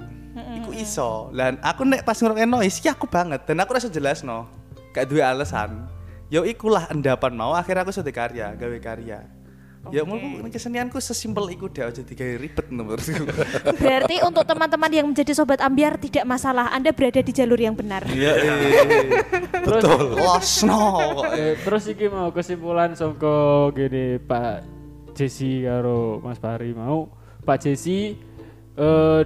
Iso. 0.79 1.29
Lan 1.35 1.59
aku 1.61 1.83
nek 1.83 2.07
pas 2.07 2.15
ngrungokne 2.15 2.47
noise 2.47 2.79
iki 2.79 2.89
aku 2.89 3.11
banget 3.11 3.43
dan 3.45 3.59
aku 3.59 3.75
rasa 3.75 3.91
jelasno. 3.91 4.47
Gak 4.95 5.11
duwe 5.11 5.23
alasan. 5.23 5.91
Yo 6.29 6.45
ikulah 6.45 6.93
endapan 6.93 7.33
mau 7.35 7.57
akhirnya 7.57 7.89
aku 7.89 7.93
sudah 7.93 8.13
karya, 8.13 8.53
gawe 8.55 8.79
karya. 8.79 9.39
Ya 9.89 10.05
mulu 10.05 10.45
kesenianku 10.53 11.01
sesimpel 11.01 11.49
iku 11.55 11.71
deh 11.73 11.87
aja 11.87 12.05
digawe 12.05 12.37
ribet 12.37 12.67
menurutku. 12.69 13.25
Berarti 13.81 14.21
untuk 14.21 14.45
teman-teman 14.45 14.91
yang 14.93 15.07
menjadi 15.09 15.33
sobat 15.33 15.65
ambiar 15.65 15.97
tidak 15.97 16.29
masalah. 16.29 16.69
Anda 16.75 16.93
berada 16.93 17.25
di 17.25 17.33
jalur 17.33 17.57
yang 17.57 17.73
benar. 17.73 18.05
Iya, 18.11 18.37
Terus 19.65 19.83
losno. 20.13 20.85
eh, 21.41 21.57
terus 21.65 21.89
iki 21.89 22.11
mau 22.13 22.29
kesimpulan 22.29 22.93
songko 22.93 23.73
gini 23.73 24.21
Pak 24.21 24.67
Jesse 25.17 25.65
karo 25.65 26.21
Mas 26.21 26.37
Fahri 26.37 26.77
mau 26.77 27.09
Pak 27.49 27.65
Jesse 27.65 28.19
eh 28.77 29.23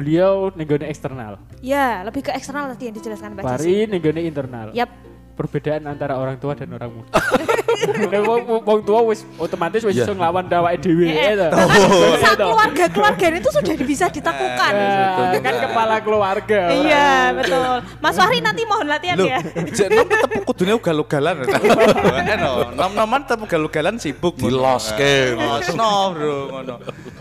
beliau 0.00 0.32
nenggone 0.50 0.88
eksternal, 0.88 1.36
Ya, 1.60 2.00
lebih 2.00 2.24
ke 2.24 2.32
eksternal 2.32 2.72
tadi 2.72 2.88
yang 2.88 2.96
dijelaskan 2.96 3.36
Mbak 3.36 3.44
Jessy. 3.44 3.52
Fahri 3.52 3.76
nenggone 3.86 4.20
internal. 4.24 4.68
Yap. 4.72 4.88
Perbedaan 5.30 5.88
antara 5.88 6.16
orang 6.16 6.36
tua 6.36 6.52
dan 6.52 6.68
orang 6.68 6.92
muda. 6.92 7.16
Nek 8.12 8.20
wong 8.60 8.80
tua 8.82 9.00
wis 9.02 9.24
otomatis 9.36 9.80
wis 9.80 9.96
Iya. 9.96 10.04
iso 10.04 10.12
nglawan 10.12 10.44
dawake 10.44 10.84
dhewe 10.84 11.08
Eh, 11.08 11.32
ya 11.32 11.48
toh. 11.48 11.64
Saat 12.20 12.36
keluarga-keluarga 12.36 13.24
itu 13.32 13.48
sudah 13.50 13.72
bisa 13.80 14.04
ditaklukkan. 14.10 14.72
Nah, 14.74 15.40
kan 15.40 15.54
kepala 15.64 15.96
keluarga. 15.98 16.60
Iya, 16.76 17.08
betul. 17.32 17.72
Mas 17.98 18.14
Fahri 18.14 18.44
nanti 18.44 18.68
mohon 18.68 18.84
latihan 18.84 19.16
Loh, 19.16 19.26
ya. 19.26 19.40
jek 19.66 19.88
nom 19.88 20.04
tetep 20.04 20.29
kudune 20.50 20.74
ugal-ugalan. 20.74 21.46
Eno, 22.34 22.74
nom-noman 22.74 23.22
tetep 23.22 23.46
ugal-ugalan 23.46 24.02
sibuk. 24.02 24.34
Diloske. 24.34 25.38
Losno, 25.38 26.10
Bro, 26.10 26.34
ngono. 26.50 26.74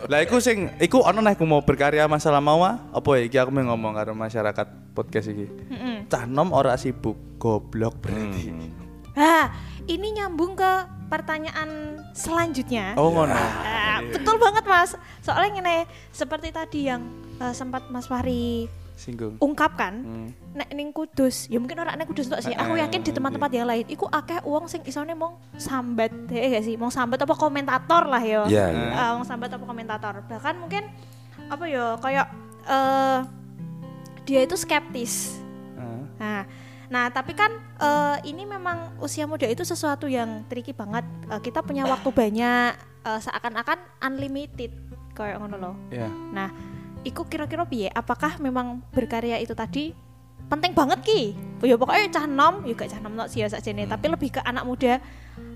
Lah 0.09 0.19
iku 0.25 0.41
sing 0.41 0.74
iku 0.81 1.05
ono 1.05 1.21
nek 1.21 1.38
aku 1.38 1.45
mau 1.45 1.62
berkarya 1.62 2.09
masalah 2.09 2.41
mau 2.41 2.65
ah, 2.65 2.81
apa 2.89 3.09
ya 3.21 3.21
iki 3.29 3.38
aku 3.38 3.53
mau 3.53 3.69
ngomong 3.69 3.93
karo 3.93 4.17
masyarakat 4.17 4.98
podcast 4.98 5.29
iki. 5.29 5.45
Cah 6.09 6.25
nom 6.25 6.50
ora 6.50 6.74
sibuk, 6.74 7.38
goblok 7.38 8.01
berarti. 8.01 8.50
Nah, 9.13 9.53
ini 9.86 10.17
nyambung 10.17 10.57
ke 10.57 10.71
pertanyaan 11.13 12.01
selanjutnya. 12.17 12.98
Oh 12.98 13.13
ngono. 13.13 13.38
Ah, 13.38 14.01
betul 14.01 14.41
banget 14.41 14.65
Mas. 14.65 14.98
Soalnya 15.21 15.62
gini, 15.62 15.77
seperti 16.09 16.50
tadi 16.50 16.89
yang 16.89 17.05
eh, 17.38 17.53
sempat 17.53 17.86
Mas 17.93 18.09
Fahri 18.09 18.65
Singgung. 19.00 19.39
ungkapkan, 19.39 20.03
Hmm. 20.03 20.27
nek 20.51 20.70
ning 20.75 20.91
Kudus, 20.91 21.48
ya 21.48 21.56
mungkin 21.56 21.79
orang 21.79 21.96
ning 21.96 22.03
Kudus 22.03 22.27
tok 22.27 22.44
sih. 22.44 22.51
Aku 22.51 22.75
yakin 22.75 23.00
di 23.00 23.15
tempat-tempat 23.15 23.51
yang 23.56 23.68
lain, 23.72 23.88
iku 23.88 24.12
akeh 24.12 24.44
uang 24.44 24.68
sing 24.68 24.84
isone 24.84 25.15
mong 25.15 25.39
sambat, 25.56 26.12
ya 26.27 26.60
gak 26.60 26.63
sih? 26.68 26.75
Mong 26.75 26.91
sambat 26.91 27.24
apa 27.24 27.32
komentator 27.39 28.03
lah 28.12 28.20
ya. 28.20 28.44
Iya, 28.44 28.65
iya. 28.75 28.88
Ah, 28.91 29.10
wong 29.15 29.24
sambat 29.24 29.48
apa 29.56 29.63
komentator. 29.63 30.20
Bahkan 30.27 30.56
mungkin 30.60 30.84
apa 31.48 31.63
ya 31.65 31.96
kayak 32.03 32.27
eh 32.68 33.20
dia 34.27 34.46
itu 34.46 34.53
skeptis. 34.60 35.39
Ah. 35.79 36.03
Nah, 36.20 36.41
nah 36.91 37.06
tapi 37.10 37.34
kan 37.34 37.50
eh, 37.79 38.18
ini 38.27 38.44
memang 38.44 39.00
usia 39.00 39.24
muda 39.24 39.48
itu 39.48 39.63
sesuatu 39.63 40.06
yang 40.12 40.44
tricky 40.51 40.75
banget. 40.75 41.08
Eh, 41.32 41.39
kita 41.39 41.63
punya 41.63 41.88
waktu 41.88 42.12
banyak, 42.12 42.75
eh, 43.08 43.20
seakan-akan 43.24 43.79
unlimited 44.03 44.75
kayak 45.15 45.39
ngono 45.39 45.58
loh. 45.58 45.75
Ya. 45.89 46.08
Nah, 46.36 46.51
iku 47.03 47.25
kira-kira 47.27 47.63
piye? 47.63 47.89
Apakah 47.91 48.39
memang 48.39 48.84
berkarya 48.91 49.39
itu 49.39 49.56
tadi 49.56 49.96
penting 50.50 50.74
banget 50.74 51.00
ki? 51.06 51.22
Ya 51.63 51.75
pokoknya 51.75 52.10
cah 52.10 52.25
nom, 52.25 52.65
ya 52.65 52.74
gak 52.74 52.89
cah 52.91 53.00
nom 53.03 53.13
sih 53.27 53.44
ya 53.44 53.48
sakjane, 53.51 53.86
tapi 53.86 54.10
lebih 54.10 54.39
ke 54.39 54.41
anak 54.44 54.63
muda. 54.65 54.98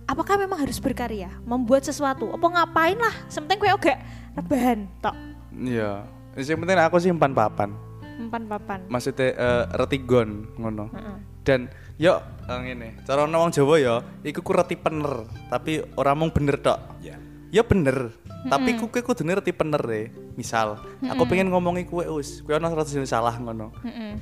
Apakah 0.03 0.35
memang 0.35 0.59
harus 0.59 0.83
berkarya, 0.83 1.31
membuat 1.47 1.87
sesuatu? 1.87 2.27
Apa 2.31 2.47
ngapain 2.51 2.99
lah? 2.99 3.15
Sementing 3.31 3.59
kowe 3.59 3.79
gak 3.79 3.99
rebahan 4.35 4.87
tok. 4.99 5.15
Iya. 5.55 6.03
Yang 6.35 6.59
penting 6.59 6.79
aku 6.81 6.97
simpan 6.99 7.31
papan. 7.31 7.71
Empan 8.19 8.43
papan. 8.45 8.79
Maksudnya 8.89 9.33
eh, 9.33 9.63
retigon 9.73 10.49
ngono. 10.59 10.91
Heeh. 10.91 11.17
Dan 11.43 11.71
yo 11.99 12.19
eh, 12.47 12.59
ngene, 12.59 13.03
cara 13.07 13.23
wong 13.27 13.51
Jawa 13.51 13.75
ya, 13.79 13.95
iku 14.23 14.43
ku 14.43 14.51
reti 14.55 14.75
pener, 14.75 15.27
tapi 15.47 15.83
ora 15.95 16.15
mung 16.15 16.31
bener 16.35 16.59
tok. 16.59 16.99
Ya. 16.99 17.22
Ya 17.53 17.61
bener, 17.61 18.09
tapi 18.49 18.73
ku 18.81 18.89
kuwi 18.89 19.05
kudune 19.05 19.37
reti 19.37 19.53
pener 19.53 19.77
e. 19.93 20.09
Misal, 20.33 20.81
aku 21.05 21.29
pengen 21.29 21.53
ngomongi 21.53 21.85
kue 21.85 22.01
us, 22.09 22.41
kue 22.41 22.57
ono 22.57 22.65
100 22.65 23.05
salah 23.05 23.37
ngono. 23.37 23.69
Heeh. 23.85 24.17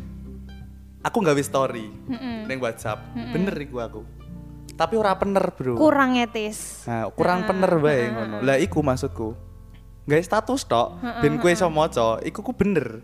Aku 0.99 1.23
nggawe 1.23 1.39
story 1.39 1.87
Heeh. 2.11 2.43
ning 2.43 2.59
WhatsApp. 2.59 2.99
Bener 3.31 3.55
iku 3.55 3.79
aku. 3.79 4.03
Tapi 4.75 4.99
ora 4.99 5.15
pener, 5.15 5.47
Bro. 5.55 5.79
Kurang 5.79 6.19
etis. 6.19 6.83
Nah, 6.83 7.07
kurang 7.15 7.47
pener 7.47 7.71
bae 7.79 8.11
ngono. 8.11 8.43
Lah 8.43 8.59
iku 8.59 8.83
maksudku. 8.83 9.31
Gawe 10.11 10.19
status 10.19 10.67
tok, 10.67 10.99
ben 11.23 11.39
kue 11.39 11.55
iso 11.55 11.71
maca, 11.71 12.19
iku 12.27 12.43
ku 12.43 12.51
bener. 12.51 12.99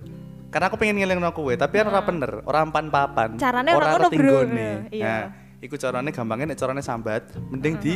Karena 0.51 0.67
aku 0.67 0.75
pengen 0.75 1.00
ngelingno 1.00 1.31
kowe, 1.31 1.55
tapi 1.55 1.79
kan 1.79 1.88
ora 1.88 2.03
bener, 2.03 2.43
ora 2.43 2.67
empan 2.67 2.91
papan. 2.91 3.39
Carane 3.39 3.72
ora 3.72 3.96
ngono, 3.96 4.12
Bro. 4.12 4.43
Iya. 4.91 5.07
Nah, 5.07 5.24
iku 5.63 5.79
carane 5.79 6.12
gampangnya 6.12 6.51
nek 6.51 6.60
carane 6.60 6.84
sambat, 6.84 7.31
mending 7.48 7.79
di 7.79 7.96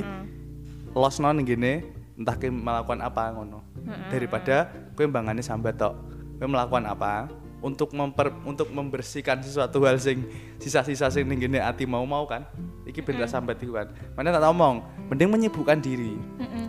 losno 0.96 1.28
ning 1.36 1.44
gene 1.44 2.00
entah 2.22 2.38
kowe 2.38 2.50
melakukan 2.50 3.00
apa 3.02 3.34
ngono. 3.34 3.66
Daripada 4.14 4.70
kowe 4.94 5.06
mbangane 5.10 5.42
sambat 5.42 5.82
tok. 5.82 5.94
Kowe 6.38 6.48
melakukan 6.48 6.86
apa 6.86 7.28
untuk 7.62 7.94
memper 7.94 8.34
untuk 8.42 8.74
membersihkan 8.74 9.38
sesuatu 9.46 9.86
hal 9.86 10.02
sing 10.02 10.26
sisa-sisa 10.58 11.14
sing 11.14 11.30
ning 11.30 11.42
gene 11.42 11.62
ati 11.62 11.86
mau 11.86 12.06
mau 12.06 12.26
kan. 12.26 12.46
Iki 12.86 13.06
bener 13.06 13.30
sambat 13.30 13.62
iku 13.62 13.78
kan. 13.78 13.94
Mana 14.18 14.34
tak 14.34 14.42
ngomong, 14.50 14.82
mending 15.10 15.30
menyibukkan 15.30 15.78
diri. 15.82 16.18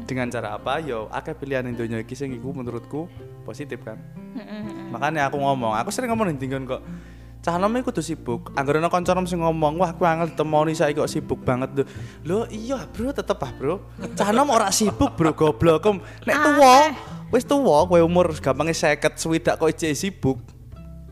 Dengan 0.04 0.28
cara 0.28 0.56
apa? 0.60 0.80
Yo 0.84 1.08
akeh 1.08 1.32
pilihan 1.32 1.64
ning 1.64 1.76
donya 1.76 2.00
iki 2.04 2.12
sing 2.12 2.36
iku 2.36 2.52
menurutku 2.52 3.08
positif 3.48 3.80
kan. 3.80 3.96
Makanya 4.92 5.32
aku 5.32 5.40
ngomong, 5.40 5.72
aku 5.76 5.88
sering 5.88 6.12
ngomong 6.12 6.28
ning 6.32 6.38
kok. 6.68 6.84
Cah 7.42 7.58
nom 7.58 7.74
kudu 7.74 7.98
sibuk. 7.98 8.54
Anggere 8.54 8.78
ana 8.78 8.86
kanca 8.86 9.18
sing 9.26 9.42
ngomong, 9.42 9.74
"Wah, 9.82 9.90
aku 9.90 10.06
angel 10.06 10.30
ditemoni 10.30 10.78
saiki 10.78 11.02
kok 11.02 11.10
sibuk 11.10 11.42
banget." 11.42 11.74
Lho, 11.74 11.84
Lho, 12.22 12.38
iya, 12.54 12.86
Bro, 12.86 13.10
tetep 13.10 13.34
ah, 13.42 13.50
Bro. 13.50 13.82
Cah 14.14 14.30
nom 14.30 14.46
ora 14.46 14.70
sibuk, 14.70 15.18
Bro, 15.18 15.34
goblok. 15.34 15.82
Nek 16.22 16.38
tuwa, 16.38 16.94
wis 17.34 17.42
tuwa 17.42 17.82
kowe 17.90 17.98
umur 17.98 18.30
gampange 18.38 18.70
50 18.78 19.18
swidak 19.18 19.58
kok 19.58 19.74
ijek 19.74 19.90
sibuk. 19.98 20.38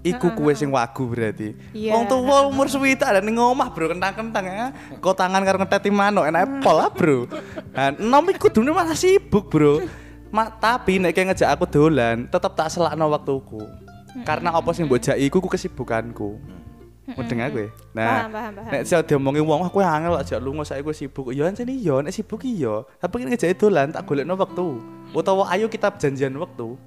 Iku 0.06 0.32
kuwe 0.38 0.54
sing 0.54 0.70
wagu 0.70 1.02
berarti. 1.10 1.52
Iya. 1.75 1.99
Wong 1.99 2.06
tuwa 2.06 2.46
umur 2.46 2.70
swidak 2.70 3.10
dan 3.10 3.26
ning 3.26 3.34
omah, 3.34 3.75
Bro, 3.75 3.90
kentang-kentang 3.90 4.46
ya. 4.46 4.66
Kok 5.02 5.18
tangan 5.18 5.42
karo 5.42 5.58
ngeteti 5.58 5.90
manuk 5.90 6.30
enak 6.30 6.62
pol 6.62 6.78
ah, 6.78 6.94
Bro. 6.94 7.26
Nah, 7.75 7.90
nom 7.99 8.22
iku 8.30 8.46
kudune 8.46 8.70
malah 8.70 8.94
sibuk, 8.94 9.50
Bro. 9.50 9.82
Ma, 10.30 10.46
tapi 10.46 11.02
nek 11.02 11.10
ngejak 11.10 11.58
aku 11.58 11.66
dolan, 11.66 12.30
tetep 12.30 12.54
tak 12.54 12.70
selakno 12.70 13.10
waktuku. 13.10 13.89
Karena 14.26 14.55
apa 14.55 14.71
sing 14.75 14.87
mbok 14.90 15.00
jaki 15.00 15.23
iku 15.26 15.38
ku 15.38 15.49
kesibukanku. 15.49 16.40
Mudeng 17.11 17.43
aku. 17.43 17.59
ya. 17.59 17.69
Nah, 17.90 18.31
Paham, 18.31 18.50
nek 18.71 18.83
saya 18.87 19.02
diomongi 19.02 19.43
wong, 19.43 19.67
wah 19.67 19.71
kowe 19.71 19.83
angel 19.83 20.14
aja 20.14 20.38
lunga 20.38 20.62
saiki 20.62 20.87
kowe 20.87 20.95
sibuk. 20.95 21.26
Ya 21.35 21.50
ancen 21.50 21.67
iya, 21.67 21.99
nek 21.99 22.14
sibuk 22.14 22.38
iya. 22.47 22.87
Tapi 23.02 23.26
nek 23.26 23.35
ngejaki 23.35 23.59
dolan 23.59 23.90
tak 23.90 24.07
golekno 24.07 24.38
waktu. 24.38 24.79
Utawa 25.11 25.50
ayo 25.50 25.67
kita 25.67 25.90
janjian 25.99 26.38
waktu. 26.38 26.79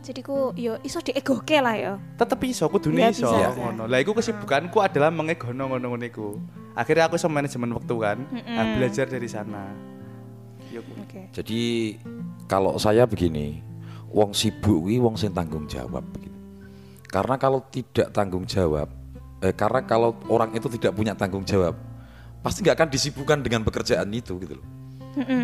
Jadi 0.00 0.20
ku 0.24 0.52
yo 0.56 0.80
iso 0.80 1.00
diegoke 1.04 1.60
lah 1.60 1.76
yo. 1.76 1.92
Tetep 2.16 2.40
iso 2.48 2.64
kudune 2.72 3.04
Ya, 3.04 3.12
iso 3.12 3.28
bisa, 3.28 3.52
ngono. 3.52 3.84
Lah 3.84 4.00
iku 4.00 4.16
kesibukanku 4.16 4.80
adalah 4.80 5.12
mengegono 5.12 5.68
ngono-ngono 5.68 6.04
iku. 6.08 6.40
Akhirnya 6.72 7.12
aku 7.12 7.20
iso 7.20 7.28
manajemen 7.28 7.76
waktu 7.76 7.94
kan. 8.00 8.18
Nah, 8.32 8.64
belajar 8.80 9.12
dari 9.12 9.28
sana. 9.28 9.68
Yo. 10.72 10.80
Jadi 11.36 11.94
kalau 12.48 12.80
saya 12.80 13.04
begini, 13.04 13.60
wong 14.08 14.32
sibuk 14.32 14.88
kuwi 14.88 14.96
wong 15.00 15.20
sing 15.20 15.36
tanggung 15.36 15.68
jawab 15.68 16.04
begitu. 16.16 16.33
Karena 17.14 17.38
kalau 17.38 17.62
tidak 17.70 18.10
tanggung 18.10 18.42
jawab, 18.42 18.90
eh, 19.38 19.54
karena 19.54 19.86
kalau 19.86 20.18
orang 20.26 20.50
itu 20.50 20.66
tidak 20.66 20.98
punya 20.98 21.14
tanggung 21.14 21.46
jawab, 21.46 21.78
pasti 22.42 22.66
nggak 22.66 22.74
akan 22.74 22.88
disibukkan 22.90 23.38
dengan 23.38 23.62
pekerjaan 23.62 24.10
itu 24.10 24.34
gitu 24.42 24.58
loh. 24.58 24.66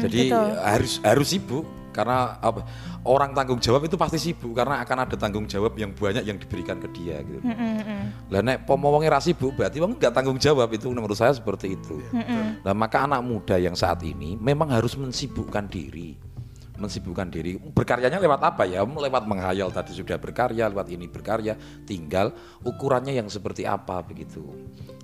Jadi 0.02 0.34
betul. 0.34 0.50
harus 0.66 0.98
harus 1.06 1.28
sibuk 1.30 1.62
karena 1.94 2.42
apa? 2.42 2.66
Orang 3.06 3.38
tanggung 3.38 3.62
jawab 3.62 3.86
itu 3.86 3.94
pasti 3.94 4.18
sibuk 4.18 4.50
karena 4.50 4.82
akan 4.82 5.06
ada 5.06 5.14
tanggung 5.14 5.46
jawab 5.46 5.78
yang 5.78 5.94
banyak 5.94 6.26
yang 6.26 6.42
diberikan 6.42 6.82
ke 6.82 6.90
dia 6.90 7.22
gitu. 7.22 7.38
Lah 8.34 8.42
nek 8.42 8.66
pomo 8.66 8.90
wonge 8.90 9.06
ra 9.06 9.22
sibuk 9.22 9.54
berarti 9.54 9.78
wong 9.78 9.94
nggak 9.94 10.10
tanggung 10.10 10.42
jawab 10.42 10.74
itu 10.74 10.90
menurut 10.90 11.14
saya 11.14 11.30
seperti 11.30 11.78
itu. 11.78 12.02
Nah, 12.66 12.74
maka 12.74 13.06
anak 13.06 13.22
muda 13.22 13.62
yang 13.62 13.78
saat 13.78 14.02
ini 14.02 14.34
memang 14.34 14.74
harus 14.74 14.98
mensibukkan 14.98 15.70
diri. 15.70 16.18
Mensibukkan 16.80 17.28
diri. 17.28 17.60
Berkaryanya 17.60 18.16
lewat 18.18 18.40
apa 18.40 18.64
ya? 18.64 18.82
Lewat 18.82 19.28
menghayal 19.28 19.68
tadi 19.70 19.92
sudah 19.92 20.16
berkarya, 20.16 20.72
lewat 20.72 20.88
ini 20.88 21.06
berkarya. 21.06 21.54
Tinggal 21.84 22.32
ukurannya 22.64 23.12
yang 23.12 23.28
seperti 23.28 23.68
apa 23.68 24.00
begitu. 24.00 24.42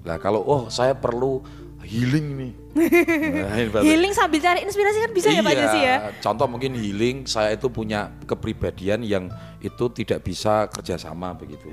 Nah 0.03 0.17
kalau 0.17 0.41
oh 0.43 0.63
saya 0.73 0.97
perlu 0.97 1.45
healing 1.87 2.27
nih. 2.37 2.53
Nah, 2.77 3.81
Healing 3.81 4.13
sambil 4.13 4.37
cari 4.45 4.61
inspirasi 4.69 5.01
kan 5.01 5.11
bisa 5.17 5.33
ya 5.33 5.41
Pak 5.41 5.55
Jesse 5.57 5.81
ya? 5.81 5.97
Contoh 6.21 6.45
mungkin 6.45 6.77
healing, 6.77 7.25
saya 7.25 7.57
itu 7.57 7.73
punya 7.73 8.13
kepribadian 8.29 9.01
yang 9.01 9.33
itu 9.65 9.89
tidak 9.97 10.21
bisa 10.21 10.69
kerjasama 10.69 11.33
begitu. 11.33 11.73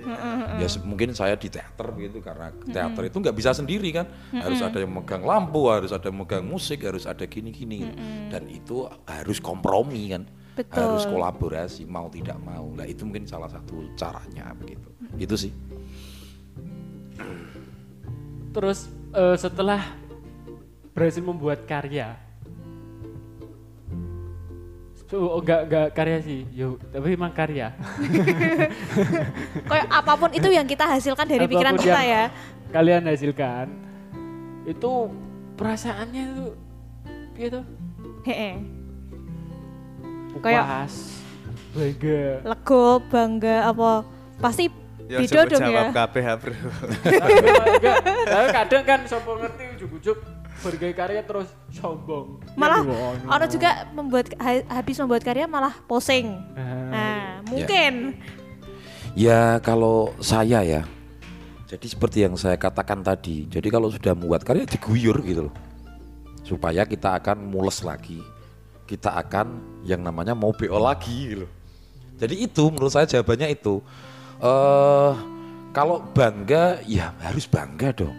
Ya 0.58 0.68
mungkin 0.88 1.12
saya 1.12 1.36
di 1.36 1.52
teater 1.52 1.92
begitu 1.92 2.24
karena 2.24 2.56
teater 2.72 3.04
itu 3.12 3.18
nggak 3.20 3.36
bisa 3.36 3.52
sendiri 3.52 3.92
kan, 3.92 4.08
harus 4.32 4.64
ada 4.64 4.80
yang 4.80 4.96
megang 4.96 5.28
lampu, 5.28 5.68
harus 5.68 5.92
ada 5.92 6.08
yang 6.08 6.24
megang 6.24 6.48
musik, 6.48 6.88
harus 6.88 7.04
ada 7.04 7.28
gini-gini, 7.28 7.92
dan 8.32 8.48
itu 8.48 8.88
harus 9.04 9.44
kompromi 9.44 10.16
kan, 10.16 10.24
Betul. 10.56 10.80
harus 10.80 11.04
kolaborasi 11.04 11.84
mau 11.84 12.08
tidak 12.08 12.40
mau. 12.40 12.72
Nah 12.72 12.88
itu 12.88 13.04
mungkin 13.04 13.28
salah 13.28 13.52
satu 13.52 13.92
caranya 14.00 14.56
begitu. 14.56 14.88
Itu 15.20 15.36
sih. 15.36 15.52
Terus 18.54 18.86
eh, 19.18 19.38
setelah 19.38 19.82
berhasil 20.94 21.20
membuat 21.20 21.66
karya, 21.66 22.14
so, 25.10 25.18
oh, 25.20 25.42
enggak 25.42 25.62
enggak 25.66 25.88
karya 25.94 26.18
sih, 26.22 26.42
yo, 26.54 26.78
tapi 26.90 27.14
emang 27.14 27.34
karya. 27.34 27.74
Kayak 29.70 29.88
apa 29.90 30.14
pun 30.14 30.30
itu 30.34 30.50
yang 30.50 30.66
kita 30.66 30.86
hasilkan 30.86 31.26
dari 31.26 31.46
pikiran 31.46 31.74
Apa 31.74 31.82
pun 31.82 31.86
kita 31.86 32.02
yang 32.02 32.10
ya. 32.10 32.24
Kalian 32.70 33.04
hasilkan, 33.06 33.68
itu 34.66 34.92
perasaannya 35.58 36.24
itu, 36.30 36.46
gitu, 37.38 37.60
Heeh. 38.26 38.62
Kayak- 40.42 40.66
bangga. 41.74 42.26
Lego, 42.46 42.86
bangga 43.10 43.58
apa 43.66 44.06
pasti 44.38 44.70
Ya 45.10 45.20
dong 45.20 45.60
jawab 45.60 45.90
ya. 45.90 45.92
kabeh 45.92 46.24
ha, 46.24 46.34
Bro. 46.40 46.54
enggak, 47.76 47.96
tapi 48.24 48.48
kadang 48.56 48.84
kan 48.88 49.00
sopo 49.04 49.36
ngerti 49.36 49.64
ujuk-ujuk 49.78 50.18
bergaya 50.62 50.94
karya 50.94 51.22
terus 51.22 51.50
sombong. 51.70 52.38
Malah 52.54 52.80
Ya, 52.80 52.88
ngono. 52.88 53.28
orang 53.28 53.50
juga 53.50 53.70
membuat 53.90 54.26
ha- 54.38 54.68
habis 54.72 54.96
membuat 54.96 55.22
karya 55.22 55.46
malah 55.46 55.74
posing. 55.84 56.30
Ah. 56.54 56.62
Nah, 56.90 57.24
mungkin 57.46 58.20
Ya 59.14 59.62
kalau 59.62 60.10
saya 60.18 60.66
ya, 60.66 60.82
jadi 61.70 61.86
seperti 61.86 62.26
yang 62.26 62.34
saya 62.34 62.58
katakan 62.58 63.02
tadi, 63.02 63.46
jadi 63.46 63.70
kalau 63.70 63.88
sudah 63.88 64.18
membuat 64.18 64.42
karya 64.42 64.66
diguyur 64.66 65.22
gitu 65.22 65.50
loh, 65.50 65.56
supaya 66.42 66.82
kita 66.82 67.22
akan 67.22 67.46
mules 67.46 67.86
lagi, 67.86 68.26
kita 68.84 69.14
akan 69.14 69.62
yang 69.82 70.02
namanya 70.02 70.34
mau 70.34 70.50
BO 70.50 70.82
lagi 70.82 71.30
gitu 71.30 71.46
loh. 71.46 71.52
Jadi 72.18 72.42
itu 72.42 72.64
menurut 72.74 72.90
saya 72.90 73.06
jawabannya 73.06 73.54
itu, 73.54 73.86
eh 74.42 75.14
kalau 75.70 76.02
bangga 76.10 76.82
ya 76.86 77.14
harus 77.22 77.46
bangga 77.46 77.94
dong, 77.94 78.18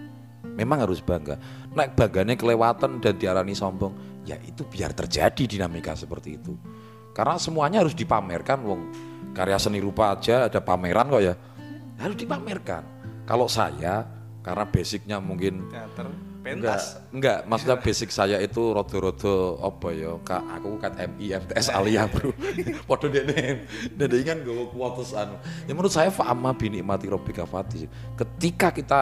memang 0.55 0.79
harus 0.87 1.03
bangga. 1.03 1.35
Naik 1.75 1.99
bangganya 1.99 2.39
kelewatan 2.39 3.03
dan 3.03 3.15
diarani 3.19 3.51
sombong, 3.51 4.23
ya 4.23 4.39
itu 4.39 4.63
biar 4.63 4.95
terjadi 4.95 5.43
dinamika 5.45 5.99
seperti 5.99 6.39
itu. 6.39 6.55
Karena 7.11 7.35
semuanya 7.39 7.83
harus 7.83 7.99
dipamerkan, 7.99 8.63
wong 8.63 8.81
karya 9.35 9.59
seni 9.59 9.83
rupa 9.83 10.15
aja 10.15 10.47
ada 10.47 10.63
pameran 10.63 11.11
kok 11.11 11.23
ya, 11.23 11.35
harus 11.99 12.17
dipamerkan. 12.19 12.83
Kalau 13.27 13.51
saya 13.51 14.07
karena 14.45 14.65
basicnya 14.69 15.17
mungkin 15.19 15.67
Teater, 15.73 16.07
enggak, 16.45 16.79
pentas. 16.79 16.85
enggak, 17.11 17.39
maksudnya 17.49 17.77
basic 17.81 18.11
saya 18.13 18.37
itu 18.39 18.61
rodo-rodo 18.77 19.57
apa 19.65 19.89
ya, 19.97 20.13
kak 20.21 20.43
aku 20.61 20.77
kan 20.77 20.93
MI, 20.95 21.41
MTS 21.41 21.73
alia 21.73 22.05
bro, 22.07 22.31
podo 22.85 23.09
dene, 23.09 23.65
dene 23.97 24.19
kan 24.21 24.45
gue 24.45 24.69
kuotas 24.69 25.17
anu. 25.17 25.41
Ya 25.65 25.73
menurut 25.73 25.91
saya 25.91 26.13
fa'ama 26.13 26.53
binikmati 26.55 27.09
robbika 27.09 27.49
fatih. 27.49 27.89
Ketika 28.15 28.69
kita 28.69 29.01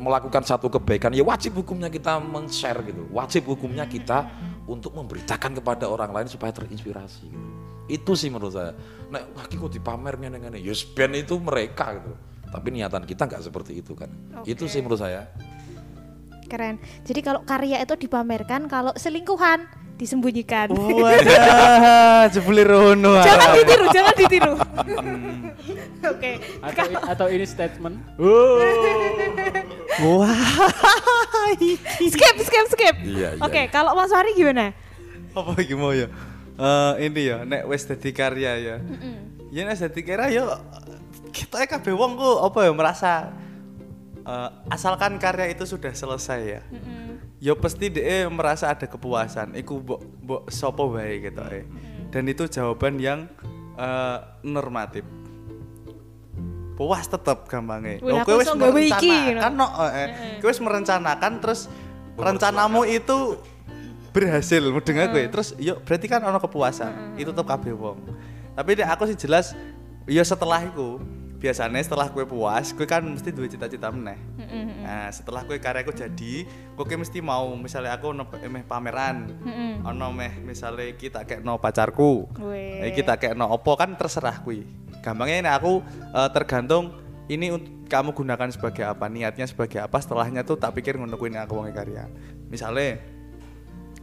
melakukan 0.00 0.42
satu 0.42 0.72
kebaikan, 0.72 1.12
ya 1.12 1.20
wajib 1.20 1.60
hukumnya 1.60 1.92
kita 1.92 2.16
men-share 2.16 2.80
gitu, 2.88 3.04
wajib 3.12 3.44
hukumnya 3.52 3.84
kita 3.84 4.26
untuk 4.64 4.96
memberitakan 4.96 5.60
kepada 5.60 5.84
orang 5.86 6.10
lain 6.10 6.28
supaya 6.32 6.50
terinspirasi 6.56 7.28
gitu. 7.28 7.48
Itu 7.90 8.12
sih 8.16 8.32
menurut 8.32 8.54
saya. 8.54 8.72
Nah, 9.10 9.20
lagi 9.34 9.58
kok 9.58 9.68
dipamernya 9.68 10.30
dengan 10.30 10.56
ya 10.56 10.74
ben 10.94 11.12
itu 11.18 11.36
mereka 11.42 11.98
gitu. 11.98 12.14
Tapi 12.50 12.68
niatan 12.74 13.02
kita 13.06 13.26
nggak 13.26 13.42
seperti 13.46 13.82
itu 13.82 13.92
kan. 13.98 14.10
Itu 14.46 14.66
sih 14.70 14.80
menurut 14.82 15.02
saya. 15.02 15.28
keren. 16.50 16.82
Jadi 17.06 17.22
kalau 17.22 17.46
karya 17.46 17.78
itu 17.78 17.94
dipamerkan, 17.94 18.66
kalau 18.66 18.90
selingkuhan 18.98 19.70
disembunyikan. 20.00 20.72
Wadah, 20.74 22.26
jebule 22.34 22.66
rono. 22.66 23.20
jangan 23.22 23.48
ditiru, 23.54 23.86
jangan 23.92 24.14
ditiru. 24.16 24.54
Oke. 26.10 26.32
atau 26.64 26.84
atau 27.06 27.26
ini 27.28 27.44
statement. 27.44 28.00
Oh. 28.16 28.58
Wah. 30.00 30.32
Skip, 32.00 32.36
skip, 32.46 32.66
skip. 32.72 32.96
Iya, 33.04 33.36
iya, 33.36 33.42
Oke, 33.42 33.66
iya. 33.66 33.72
kalau 33.72 33.92
Mas 33.92 34.14
Wari 34.14 34.32
gimana? 34.38 34.72
Apa 35.34 35.58
iki 35.60 35.74
mau 35.74 35.90
ya? 35.90 36.06
Eh 36.60 37.10
ini 37.10 37.26
ya, 37.26 37.42
nek 37.42 37.66
wis 37.66 37.84
dadi 37.88 38.10
karya 38.14 38.52
ya. 38.60 38.76
Ya 39.50 39.60
nek 39.66 39.76
dadi 39.80 40.00
karya 40.06 40.28
ya 40.30 40.44
kita 41.30 41.64
kabeh 41.66 41.94
wong 41.94 42.18
kok 42.18 42.38
apa 42.52 42.58
ya 42.66 42.72
merasa 42.74 43.12
eh, 44.22 44.50
asalkan 44.70 45.16
karya 45.16 45.50
itu 45.50 45.64
sudah 45.66 45.90
selesai 45.90 46.40
ya. 46.44 46.62
Ya 47.40 47.56
pasti 47.56 47.88
dia 47.88 48.28
merasa 48.28 48.68
ada 48.68 48.84
kepuasan. 48.84 49.56
Iku 49.56 49.80
mbok 49.80 50.00
mbok 50.22 50.42
sapa 50.52 50.84
wae 50.84 51.24
gitu 51.24 51.40
eh. 51.50 51.64
Dan 52.12 52.28
itu 52.28 52.44
jawaban 52.46 53.00
yang 53.00 53.26
eh, 53.80 54.18
normatif. 54.44 55.02
Puas 56.80 57.04
tetep 57.04 57.44
gampangnya. 57.44 58.00
Iso 58.00 58.56
gawe 58.56 58.80
iki, 58.80 59.12
merencanakan, 59.12 59.52
no, 59.52 59.68
eh, 59.92 60.40
kowe 60.40 60.48
wis 60.48 60.60
merencanakan 60.64 61.32
terus 61.44 61.68
rencanamu 62.16 62.88
itu 62.88 63.36
berhasil 64.16 64.64
mudeng 64.64 64.96
aku 65.04 65.20
ya. 65.20 65.28
Terus 65.28 65.48
yuk 65.60 65.84
berarti 65.84 66.06
kan 66.08 66.24
ono 66.24 66.40
kepuasan. 66.40 67.20
Itu 67.20 67.36
tetep 67.36 67.44
kabeh 67.44 67.76
wong. 67.76 68.00
Tapi 68.56 68.80
nek 68.80 68.96
aku 68.96 69.12
sih 69.12 69.18
jelas 69.20 69.52
ya 70.08 70.24
setelah 70.24 70.64
itu 70.64 70.96
biasanya 71.40 71.80
setelah 71.80 72.08
kue 72.12 72.24
puas, 72.28 72.72
kue 72.76 72.84
kan 72.84 73.00
mesti 73.00 73.28
duwe 73.28 73.48
cita-cita 73.48 73.88
meneh. 73.88 74.16
Nah, 74.80 75.08
setelah 75.12 75.44
kue 75.44 75.56
karyaku 75.56 75.92
jadi, 75.92 76.44
kue 76.76 76.96
mesti 76.96 77.20
mau 77.24 77.52
misalnya 77.56 77.96
aku 77.96 78.12
ono 78.12 78.24
meh 78.28 78.64
pameran, 78.64 79.36
ono 79.84 80.12
meh 80.12 80.36
misalnya 80.44 80.92
kita 80.96 81.24
kayak 81.24 81.40
no 81.44 81.56
pacarku, 81.56 82.28
kita 82.92 83.16
kayak 83.20 83.36
no 83.36 83.52
opo 83.52 83.76
kan 83.76 83.96
terserah 83.96 84.40
kui. 84.44 84.64
Gampangnya 85.00 85.36
ini 85.40 85.50
aku 85.50 85.72
eh, 86.12 86.28
tergantung 86.32 86.96
ini 87.30 87.54
kamu 87.90 88.14
gunakan 88.14 88.48
sebagai 88.54 88.86
apa, 88.86 89.10
niatnya 89.10 89.46
sebagai 89.50 89.82
apa, 89.82 89.98
setelahnya 89.98 90.46
tuh 90.46 90.58
tak 90.58 90.78
pikir 90.78 90.94
ngono 90.94 91.18
kuwi 91.18 91.34
nek 91.34 91.50
aku 91.50 91.58
wong 91.58 91.74
karya. 91.74 92.06
Misalnya 92.46 93.02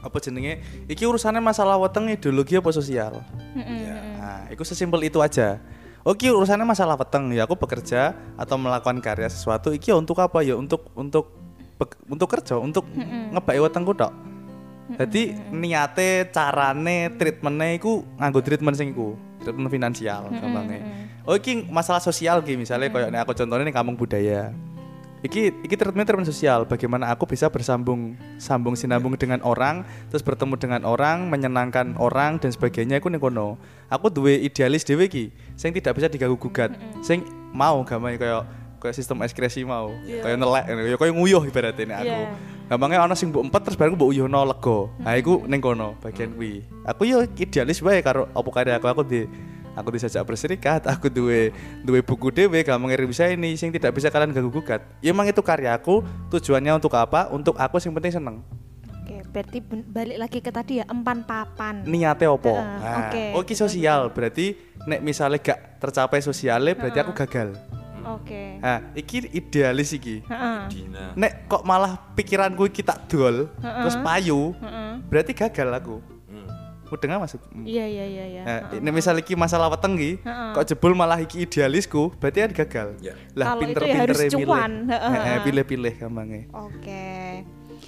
apa 0.04 0.18
jenenge? 0.20 0.60
Iki 0.92 1.08
urusannya 1.08 1.40
masalah 1.40 1.80
weteng 1.80 2.12
ideologi 2.12 2.60
apa 2.60 2.72
sosial? 2.76 3.24
Ya, 3.56 3.98
nah, 4.20 4.44
itu 4.52 4.64
sesimpel 4.68 5.08
itu 5.08 5.24
aja. 5.24 5.60
Oke 6.08 6.32
urusannya 6.32 6.64
masalah 6.64 6.96
weteng 6.96 7.36
ya 7.36 7.44
aku 7.44 7.60
bekerja 7.60 8.16
atau 8.40 8.56
melakukan 8.56 9.04
karya 9.04 9.28
sesuatu 9.28 9.76
iki 9.76 9.92
ya 9.92 10.00
untuk 10.00 10.20
apa? 10.24 10.40
Ya 10.40 10.56
untuk 10.56 10.88
untuk 10.96 11.36
untuk 12.08 12.28
kerja 12.32 12.56
untuk 12.60 12.88
ngebaki 13.36 13.60
wetengku 13.60 13.92
tok. 13.92 14.16
Jadi 14.88 15.36
niate 15.52 16.32
carane 16.32 17.12
treatmentnya 17.20 17.76
iku 17.76 18.08
nganggo 18.16 18.40
treatment 18.40 18.80
sing 18.80 18.96
iku 18.96 19.20
treatment 19.48 19.72
finansial 19.72 20.28
gampangnya 20.28 21.08
oh 21.24 21.40
iki 21.40 21.64
masalah 21.72 22.04
sosial 22.04 22.44
ki 22.44 22.60
misalnya 22.60 22.92
kayak 22.92 23.10
nek 23.16 23.24
aku 23.24 23.32
contohnya 23.40 23.64
nih 23.64 23.76
kampung 23.76 23.96
budaya 23.96 24.52
Iki 25.26 25.66
iki 25.66 25.74
treatment 25.74 26.06
treatment 26.06 26.30
sosial. 26.30 26.70
Bagaimana 26.70 27.10
aku 27.10 27.26
bisa 27.26 27.50
bersambung 27.50 28.14
sambung 28.38 28.78
sinambung 28.78 29.18
dengan 29.18 29.42
orang, 29.42 29.82
terus 30.14 30.22
bertemu 30.22 30.62
dengan 30.62 30.82
orang, 30.86 31.26
menyenangkan 31.26 31.98
orang 31.98 32.38
dan 32.38 32.54
sebagainya. 32.54 33.02
Aku 33.02 33.10
ning 33.10 33.18
kono. 33.18 33.58
Aku 33.90 34.14
duwe 34.14 34.38
idealis 34.38 34.86
dhewe 34.86 35.10
iki, 35.10 35.34
sing 35.58 35.74
tidak 35.74 35.98
bisa 35.98 36.06
diganggu 36.06 36.38
gugat, 36.38 36.78
sing 37.02 37.26
mau 37.50 37.82
gampang 37.82 38.14
kayak 38.22 38.46
kayak 38.78 38.96
sistem 38.96 39.22
ekskresi 39.26 39.66
mau, 39.66 39.94
kayak 40.06 40.38
nelek, 40.38 40.64
kayak 40.70 41.00
kayak 41.02 41.14
nguyuh 41.14 41.44
ibaratnya 41.46 41.84
nek 41.86 41.98
aku. 42.02 42.08
Iya. 42.14 42.30
Gampangnya 42.68 43.00
ana 43.00 43.16
sing 43.16 43.32
mbok 43.32 43.48
empet 43.48 43.62
terus 43.64 43.78
baru 43.80 43.96
mbok 43.96 44.10
uyuhno 44.12 44.42
lega. 44.44 44.78
Nah 45.00 45.14
iku 45.16 45.48
ning 45.48 45.64
kono 45.64 45.96
bagian 46.04 46.36
kuwi. 46.36 46.68
Aku 46.84 47.08
yo 47.08 47.24
idealis 47.24 47.80
wae 47.80 48.04
karo 48.04 48.28
apa 48.36 48.50
karya 48.52 48.76
aku 48.76 48.88
aku 48.92 49.02
di 49.08 49.24
aku 49.78 49.94
disajak 49.94 50.26
berserikat, 50.28 50.82
aku 50.94 51.08
duwe 51.08 51.54
duwe 51.86 52.02
buku 52.02 52.34
dhewe 52.34 52.66
gampang 52.66 52.92
bisa 53.08 53.30
ini 53.30 53.54
sing 53.56 53.70
tidak 53.72 53.96
bisa 53.96 54.12
kalian 54.12 54.34
ganggu 54.36 54.52
gugat. 54.52 54.84
Ya 55.00 55.14
emang 55.14 55.30
itu 55.30 55.40
karyaku, 55.40 56.04
tujuannya 56.34 56.76
untuk 56.76 56.92
apa? 56.98 57.32
Untuk 57.32 57.56
aku 57.56 57.78
sing 57.80 57.94
penting 57.96 58.20
seneng. 58.20 58.44
Oke, 59.08 59.24
berarti 59.32 59.64
balik 59.88 60.18
lagi 60.20 60.40
ke 60.44 60.52
tadi 60.52 60.84
ya 60.84 60.86
empan 60.92 61.24
papan. 61.24 61.88
Niate 61.88 62.28
opo? 62.28 62.52
Heeh, 62.52 62.84
Nah, 62.84 63.08
oke. 63.08 63.24
oh 63.40 63.42
iki 63.48 63.56
sosial, 63.56 64.12
berarti 64.12 64.60
nek 64.84 65.00
misalnya 65.00 65.40
gak 65.40 65.80
tercapai 65.80 66.20
sosialnya 66.20 66.76
berarti 66.76 67.00
aku 67.00 67.16
gagal. 67.16 67.56
Oke. 68.10 68.44
Nah, 68.58 68.80
iki 68.94 69.28
idealis 69.30 69.92
iki. 69.92 70.24
Heeh. 70.24 70.60
Dina. 70.70 71.12
Nek 71.14 71.46
kok 71.46 71.64
malah 71.64 72.00
pikiranku 72.14 72.66
iki 72.66 72.80
tak 72.80 73.06
dol, 73.06 73.52
terus 73.58 73.96
payu, 73.98 74.56
Heeh. 74.56 74.92
berarti 75.06 75.32
gagal 75.34 75.70
aku. 75.74 75.98
Hmm. 76.26 76.48
mudeng 76.88 77.12
ah, 77.12 77.20
maksud. 77.20 77.44
Iya 77.62 77.84
iya 77.84 78.06
iya 78.08 78.26
iya. 78.26 78.42
Nah, 78.48 78.60
ini 78.74 78.90
misal 78.90 79.20
iki 79.20 79.36
masalah 79.36 79.68
weteng 79.68 80.00
iki, 80.00 80.24
kok 80.24 80.64
jebul 80.66 80.96
malah 80.96 81.20
iki 81.20 81.44
idealisku, 81.44 82.16
berarti 82.16 82.40
kan 82.42 82.52
gagal. 82.56 82.88
Ya. 82.98 83.12
Lah 83.36 83.52
Kalau 83.52 83.60
itu 83.60 83.68
ya 83.68 83.76
pinter-pinter 83.76 84.08
harus 84.08 84.20
milih. 84.24 84.48
cuan. 84.48 84.72
Heeh, 84.88 85.38
pilih-pilih 85.44 85.94
gampangnya. 85.98 86.42
Oke. 86.50 87.44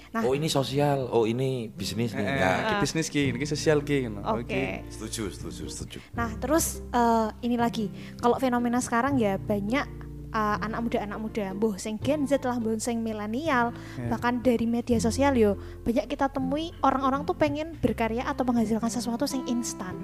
Nah, 0.10 0.22
Oh 0.22 0.34
ini 0.34 0.50
sosial, 0.50 1.06
oh 1.08 1.24
ini 1.24 1.70
bisnis 1.70 2.12
nih. 2.12 2.22
Eh, 2.22 2.36
Ya. 2.36 2.52
iki 2.60 2.76
bisnis 2.82 3.08
ki, 3.08 3.30
iki 3.32 3.46
sosial 3.46 3.80
ki 3.80 4.04
ngono. 4.04 4.20
oke. 4.26 4.44
Iki 4.44 4.90
Setuju, 4.92 5.24
setuju, 5.32 5.64
setuju. 5.70 5.98
Nah, 6.12 6.30
terus 6.36 6.82
eh, 6.92 7.28
ini 7.40 7.56
lagi, 7.56 7.88
kalau 8.18 8.36
fenomena 8.36 8.82
sekarang 8.82 9.16
ya 9.16 9.38
banyak 9.38 9.86
eh, 10.34 10.58
anak 10.62 10.80
muda 10.86 10.98
anak 11.04 11.20
muda, 11.20 11.46
boh 11.58 11.76
sing 11.76 11.98
Gen 12.02 12.26
Z 12.30 12.42
lah, 12.46 12.58
boh 12.58 12.76
sing 12.78 13.02
milenial, 13.02 13.74
bahkan 14.10 14.42
dari 14.42 14.66
media 14.70 14.98
sosial 15.02 15.36
yo 15.36 15.58
banyak 15.86 16.06
kita 16.10 16.30
temui 16.30 16.74
orang-orang 16.86 17.26
tuh 17.26 17.36
pengen 17.38 17.76
berkarya 17.78 18.26
atau 18.26 18.46
menghasilkan 18.46 18.90
sesuatu 18.90 19.26
sing 19.26 19.46
instan. 19.50 19.98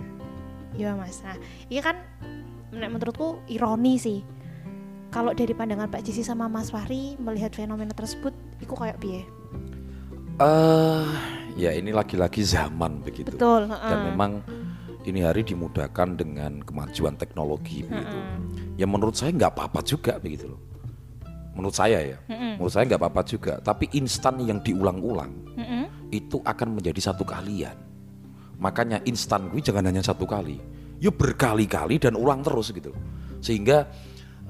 Ya 0.76 0.92
mas, 0.98 1.24
nah 1.24 1.40
ini 1.72 1.80
kan 1.80 2.02
nek 2.76 2.92
menurutku 2.92 3.40
ironi 3.48 3.96
sih. 3.96 4.20
Kalau 5.14 5.32
dari 5.32 5.56
pandangan 5.56 5.88
Pak 5.88 6.04
Jisi 6.04 6.28
sama 6.28 6.52
Mas 6.52 6.76
Fahri 6.76 7.16
melihat 7.16 7.56
fenomena 7.56 7.96
tersebut, 7.96 8.36
itu 8.60 8.76
kayak 8.76 9.00
piye? 9.00 9.24
eh 10.36 11.08
ya 11.56 11.72
ini 11.72 11.96
lagi-lagi 11.96 12.44
zaman 12.44 13.00
begitu. 13.00 13.36
Betul. 13.36 13.72
Dan 13.72 13.80
heeh. 13.80 14.04
memang 14.12 14.32
ini 15.08 15.24
hari 15.24 15.48
dimudahkan 15.48 16.20
dengan 16.20 16.60
kemajuan 16.66 17.16
teknologi 17.16 17.88
begitu. 17.88 18.20
Ya 18.76 18.86
menurut 18.86 19.16
saya 19.16 19.32
nggak 19.32 19.52
apa-apa 19.56 19.80
juga 19.84 20.20
begitu 20.20 20.52
loh. 20.52 20.62
Menurut 21.56 21.72
saya 21.72 22.04
ya, 22.04 22.20
menurut 22.28 22.68
saya 22.76 22.84
nggak 22.84 23.00
apa-apa 23.00 23.22
juga. 23.24 23.54
Tapi 23.64 23.88
instan 23.96 24.44
yang 24.44 24.60
diulang-ulang 24.60 25.32
Mm-mm. 25.56 26.12
itu 26.12 26.44
akan 26.44 26.76
menjadi 26.76 27.00
satu 27.12 27.24
kalian. 27.24 27.80
Makanya 28.60 29.00
instan 29.08 29.48
gue 29.48 29.64
jangan 29.64 29.88
hanya 29.88 30.04
satu 30.04 30.28
kali, 30.28 30.60
ya 31.00 31.16
berkali-kali 31.16 31.96
dan 31.96 32.20
ulang 32.20 32.44
terus 32.44 32.76
gitu. 32.76 32.92
loh. 32.92 33.00
Sehingga 33.40 33.88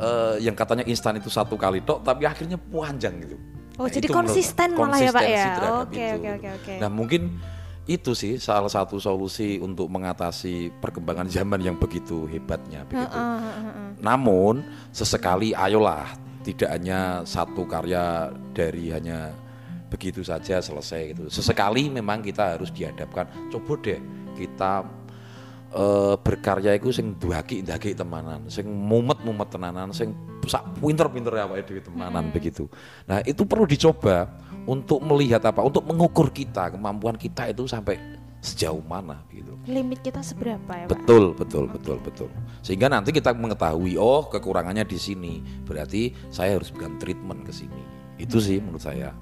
eh, 0.02 0.42
yang 0.42 0.58
katanya 0.58 0.82
instan 0.90 1.22
itu 1.22 1.30
satu 1.30 1.54
kali 1.54 1.86
tok, 1.86 2.02
tapi 2.02 2.26
akhirnya 2.26 2.58
panjang 2.58 3.22
gitu. 3.22 3.38
Oh, 3.76 3.86
Nah, 3.86 3.92
jadi 3.92 4.08
konsisten 4.08 4.70
malah 4.74 5.00
ya, 5.04 5.12
Pak, 5.12 5.24
ya? 5.28 5.46
Oke, 5.84 6.06
oke, 6.16 6.30
oke, 6.40 6.50
oke. 6.64 6.74
Nah 6.80 6.90
mungkin 6.90 7.22
itu 7.86 8.17
sih 8.17 8.41
salah 8.41 8.69
satu 8.69 8.98
solusi 8.98 9.62
untuk 9.62 9.86
mengatasi 9.93 10.74
perkembangan 10.82 11.30
zaman 11.30 11.62
yang 11.62 11.78
begitu 11.78 12.26
hebatnya 12.26 12.82
begitu. 12.89 13.13
Heeh, 13.13 13.38
heeh, 13.41 13.63
heeh. 13.69 13.89
Namun 14.02 14.65
sesekali 14.89 15.54
ayolah 15.54 16.17
tidak 16.41 16.69
hanya 16.74 17.21
satu 17.26 17.65
karya 17.69 18.34
dari 18.58 18.89
hanya 18.89 19.34
begitu 19.89 20.26
saja 20.26 20.58
selesai 20.58 21.13
gitu. 21.13 21.30
Sesekali 21.30 21.93
memang 21.93 22.26
kita 22.26 22.58
harus 22.58 22.74
dihadapkan 22.74 23.30
coba 23.54 23.74
deh 23.86 24.02
kita 24.34 24.82
eh, 25.78 26.15
berkarya 26.17 26.74
itu 26.82 26.89
sing 26.89 27.13
duhaki 27.21 27.62
ndaki 27.62 27.93
temanan, 27.93 28.50
sing 28.50 28.65
mumet-mumet 28.65 29.50
tenanan, 29.54 29.93
sing 29.93 30.13
sak 30.45 30.78
pinter-pinter 30.82 31.34
ya 31.34 31.45
dhewe 31.50 31.82
temanan 31.82 32.30
begitu. 32.30 32.69
Nah, 33.10 33.21
itu 33.26 33.45
perlu 33.45 33.65
dicoba 33.65 34.30
untuk 34.65 34.99
melihat 35.01 35.41
apa? 35.45 35.62
Untuk 35.62 35.86
mengukur 35.86 36.30
kita, 36.30 36.73
kemampuan 36.73 37.15
kita 37.15 37.49
itu 37.49 37.65
sampai 37.69 37.97
sejauh 38.45 38.82
mana 38.86 39.25
gitu. 39.34 39.58
limit 39.65 40.06
kita 40.06 40.21
seberapa 40.21 40.69
ya 40.69 40.86
pak? 40.86 40.93
Betul, 40.93 41.34
betul, 41.34 41.65
betul, 41.65 41.97
betul. 41.97 42.30
Sehingga 42.62 42.86
nanti 42.86 43.10
kita 43.10 43.34
mengetahui, 43.34 43.97
oh 43.97 44.30
kekurangannya 44.30 44.86
di 44.86 45.01
sini. 45.01 45.41
Berarti 45.65 46.13
saya 46.30 46.54
harus 46.54 46.69
berikan 46.69 47.01
treatment 47.01 47.41
ke 47.41 47.49
sini. 47.49 47.82
Itu 48.21 48.38
sih 48.38 48.62
menurut 48.62 48.86
saya. 48.86 49.17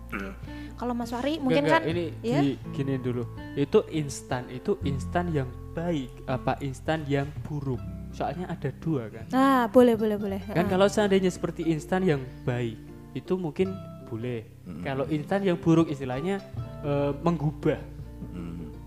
Kalau 0.75 0.91
Mas 0.91 1.15
Wari 1.15 1.39
mungkin 1.39 1.63
enggak, 1.63 1.88
kan 1.88 1.89
ini 1.89 2.06
ya 2.19 2.43
di- 2.43 2.60
gini 2.75 2.99
dulu. 2.99 3.23
Itu 3.56 3.88
instan, 3.89 4.51
itu 4.51 4.75
instan 4.84 5.32
yang 5.32 5.47
baik 5.71 6.12
apa 6.27 6.60
instan 6.60 7.08
yang 7.08 7.32
buruk. 7.47 7.79
Soalnya 8.13 8.45
ada 8.51 8.69
dua 8.84 9.10
kan. 9.10 9.25
Nah, 9.34 9.65
boleh 9.71 9.95
boleh 9.97 10.17
boleh. 10.19 10.39
Kan 10.45 10.53
Heeh. 10.53 10.69
kalau 10.69 10.86
seandainya 10.91 11.32
seperti 11.34 11.65
instan 11.71 12.06
yang 12.06 12.21
baik, 12.45 12.77
itu 13.17 13.34
mungkin 13.39 13.73
boleh. 14.12 14.45
Kalau 14.63 15.04
instan 15.12 15.43
yang 15.43 15.60
buruk 15.60 15.91
istilahnya 15.91 16.39
eh, 16.84 17.12
menggubah 17.19 17.80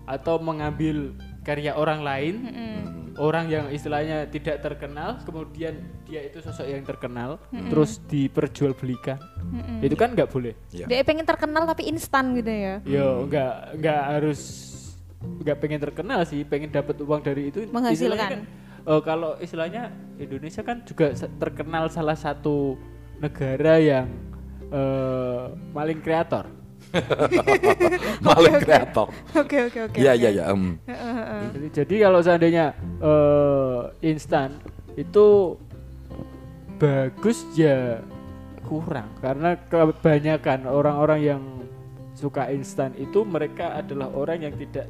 atau 0.07 0.39
mengambil 0.39 1.11
karya 1.43 1.75
orang 1.75 1.99
lain, 2.03 2.35
orang 3.19 3.47
yang 3.47 3.65
istilahnya 3.71 4.27
tidak 4.27 4.59
terkenal, 4.63 5.19
kemudian 5.23 5.79
dia 6.07 6.27
itu 6.27 6.39
sosok 6.43 6.67
yang 6.67 6.83
terkenal, 6.83 7.39
terus 7.71 7.99
diperjualbelikan, 8.07 9.19
itu 9.79 9.95
kan 9.95 10.15
nggak 10.15 10.27
boleh. 10.31 10.55
Ya. 10.71 10.87
Dia 10.87 11.03
pengen 11.03 11.27
terkenal 11.27 11.63
tapi 11.67 11.87
instan 11.87 12.35
gitu 12.35 12.51
ya. 12.51 12.75
Yo 12.83 13.27
nggak 13.27 13.79
nggak 13.79 14.01
harus 14.15 14.41
nggak 15.17 15.57
pengen 15.59 15.79
terkenal 15.79 16.19
sih, 16.23 16.43
pengen 16.43 16.71
dapat 16.71 16.99
uang 17.03 17.21
dari 17.23 17.51
itu. 17.51 17.67
Menghasilkan. 17.67 18.29
Kan, 18.31 18.41
eh, 18.87 19.01
kalau 19.03 19.35
istilahnya 19.39 19.91
Indonesia 20.19 20.63
kan 20.63 20.83
juga 20.87 21.11
terkenal 21.15 21.91
salah 21.91 22.15
satu 22.15 22.79
negara 23.23 23.79
yang 23.81 24.07
eh, 24.71 25.43
maling 25.73 26.01
kreator. 26.01 26.45
Maling 28.23 28.63
kreator. 28.63 29.11
Oke 29.35 29.67
oke 29.67 29.79
oke. 29.91 29.97
Iya, 29.99 30.15
iya, 30.15 30.29
iya. 30.31 30.45
Jadi, 31.51 31.67
jadi 31.83 31.95
kalau 32.07 32.19
seandainya 32.23 32.65
eh, 33.03 33.81
instan 34.07 34.55
itu 34.95 35.59
bagus 36.79 37.43
ya 37.59 37.99
kurang 38.63 39.11
karena 39.19 39.59
kebanyakan 39.67 40.67
orang-orang 40.67 41.19
yang 41.21 41.41
suka 42.15 42.49
instan 42.49 42.95
itu 42.97 43.21
mereka 43.27 43.77
adalah 43.77 44.09
orang 44.15 44.47
yang 44.47 44.53
tidak 44.55 44.89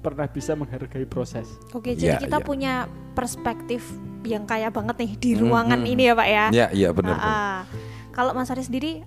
pernah 0.00 0.26
bisa 0.28 0.56
menghargai 0.56 1.04
proses. 1.04 1.46
Oke, 1.76 1.92
jadi 1.92 2.16
Iya, 2.16 2.22
kita 2.24 2.38
iya. 2.40 2.46
punya 2.46 2.74
perspektif 3.12 3.84
yang 4.24 4.44
kaya 4.44 4.68
banget 4.68 4.96
nih 5.00 5.12
di 5.16 5.30
ruangan 5.36 5.80
ini 5.84 6.08
ya 6.08 6.14
Pak 6.16 6.28
ya. 6.28 6.44
Ya, 6.52 6.66
iya 6.72 6.88
benar. 6.92 7.16
Kalau 8.20 8.36
Mas 8.36 8.52
Ari 8.52 8.60
sendiri 8.60 9.00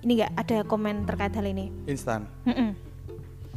ini 0.00 0.12
nggak 0.16 0.32
ada 0.32 0.64
komen 0.64 1.04
terkait 1.04 1.28
hal 1.28 1.44
ini? 1.44 1.68
instan. 1.84 2.24
Mm-mm. 2.48 2.72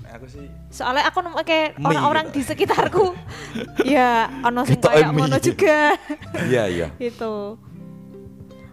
Nah, 0.03 0.12
aku 0.12 0.27
sih 0.27 0.43
Soalnya 0.67 1.07
aku 1.07 1.23
nemu 1.23 1.39
kayak 1.39 1.79
orang-orang 1.79 2.25
gitu. 2.27 2.35
di 2.35 2.41
sekitarku 2.43 3.05
ya 3.95 4.27
ono 4.43 4.67
sing 4.67 4.75
kayak 4.75 5.15
ngono 5.15 5.39
juga 5.39 5.95
Iya, 6.35 6.63
iya. 6.67 6.88
gitu. 6.99 7.55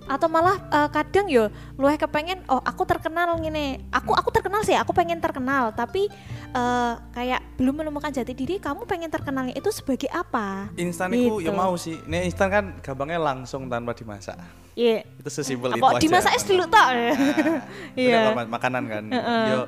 Atau 0.07 0.31
malah 0.31 0.57
eh, 0.71 0.89
kadang 0.95 1.27
yo 1.27 1.51
luwih 1.75 1.99
kepengen 1.99 2.43
oh 2.47 2.63
aku 2.63 2.87
terkenal 2.87 3.35
ngene. 3.39 3.87
Aku 3.91 4.15
aku 4.15 4.31
terkenal 4.31 4.63
sih, 4.63 4.79
aku 4.79 4.95
pengen 4.95 5.19
terkenal, 5.19 5.75
tapi 5.75 6.07
eh, 6.55 6.93
kayak 7.13 7.43
belum 7.59 7.83
menemukan 7.83 8.15
jati 8.15 8.33
diri, 8.33 8.63
kamu 8.63 8.87
pengen 8.87 9.11
terkenalnya 9.11 9.55
itu 9.55 9.69
sebagai 9.75 10.09
apa? 10.11 10.71
instan 10.79 11.11
itu 11.13 11.43
ya 11.43 11.53
mau 11.53 11.75
sih. 11.75 11.99
Nih 12.07 12.27
instan 12.31 12.49
kan 12.49 12.65
gampangnya 12.81 13.19
langsung 13.19 13.67
tanpa 13.67 13.93
dimasak. 13.93 14.39
Iya. 14.77 15.03
Itu 15.19 15.31
sesimpel 15.33 15.73
itu 15.75 15.83
aja. 15.83 15.99
dimasak 15.99 16.33
es 16.37 16.45
dulu 16.45 16.65
tak? 16.69 16.87
Nah, 16.93 17.17
Iya. 17.99 18.17
itu 18.21 18.31
kan 18.37 18.47
makanan 18.49 18.83
kan. 18.87 19.05
Yo 19.11 19.61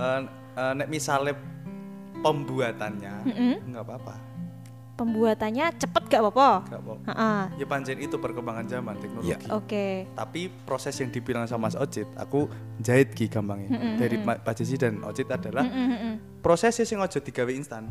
eh, 0.00 0.20
eh, 0.56 0.72
nek 0.78 0.88
misalnya 0.88 1.34
pembuatannya 2.24 3.14
nggak 3.68 3.84
apa-apa. 3.84 4.14
Pembuatannya 4.94 5.74
cepet 5.74 6.02
gak 6.06 6.22
apa-apa? 6.22 6.50
Nggak 6.64 6.80
apa. 6.80 6.94
Heeh. 7.10 7.42
Ya 7.58 7.66
pancen 7.66 7.98
itu 7.98 8.14
perkembangan 8.14 8.62
zaman 8.64 8.94
teknologi. 8.96 9.34
Iya. 9.34 9.38
Oke. 9.50 10.06
Tapi 10.14 10.46
proses 10.62 10.94
yang 10.94 11.10
dibilang 11.10 11.44
sama 11.44 11.66
Mas 11.66 11.74
Ocit, 11.74 12.06
aku 12.14 12.46
jahit 12.78 13.10
ki 13.10 13.26
gampangnya. 13.26 13.74
Dari 13.98 14.16
Ma- 14.16 14.38
Pak 14.38 14.54
Jesi 14.54 14.78
dan 14.78 15.02
Ocit 15.02 15.26
adalah 15.26 15.66
prosesnya 16.38 16.84
sing 16.84 17.00
ojo 17.00 17.18
digawe 17.18 17.50
instan. 17.50 17.90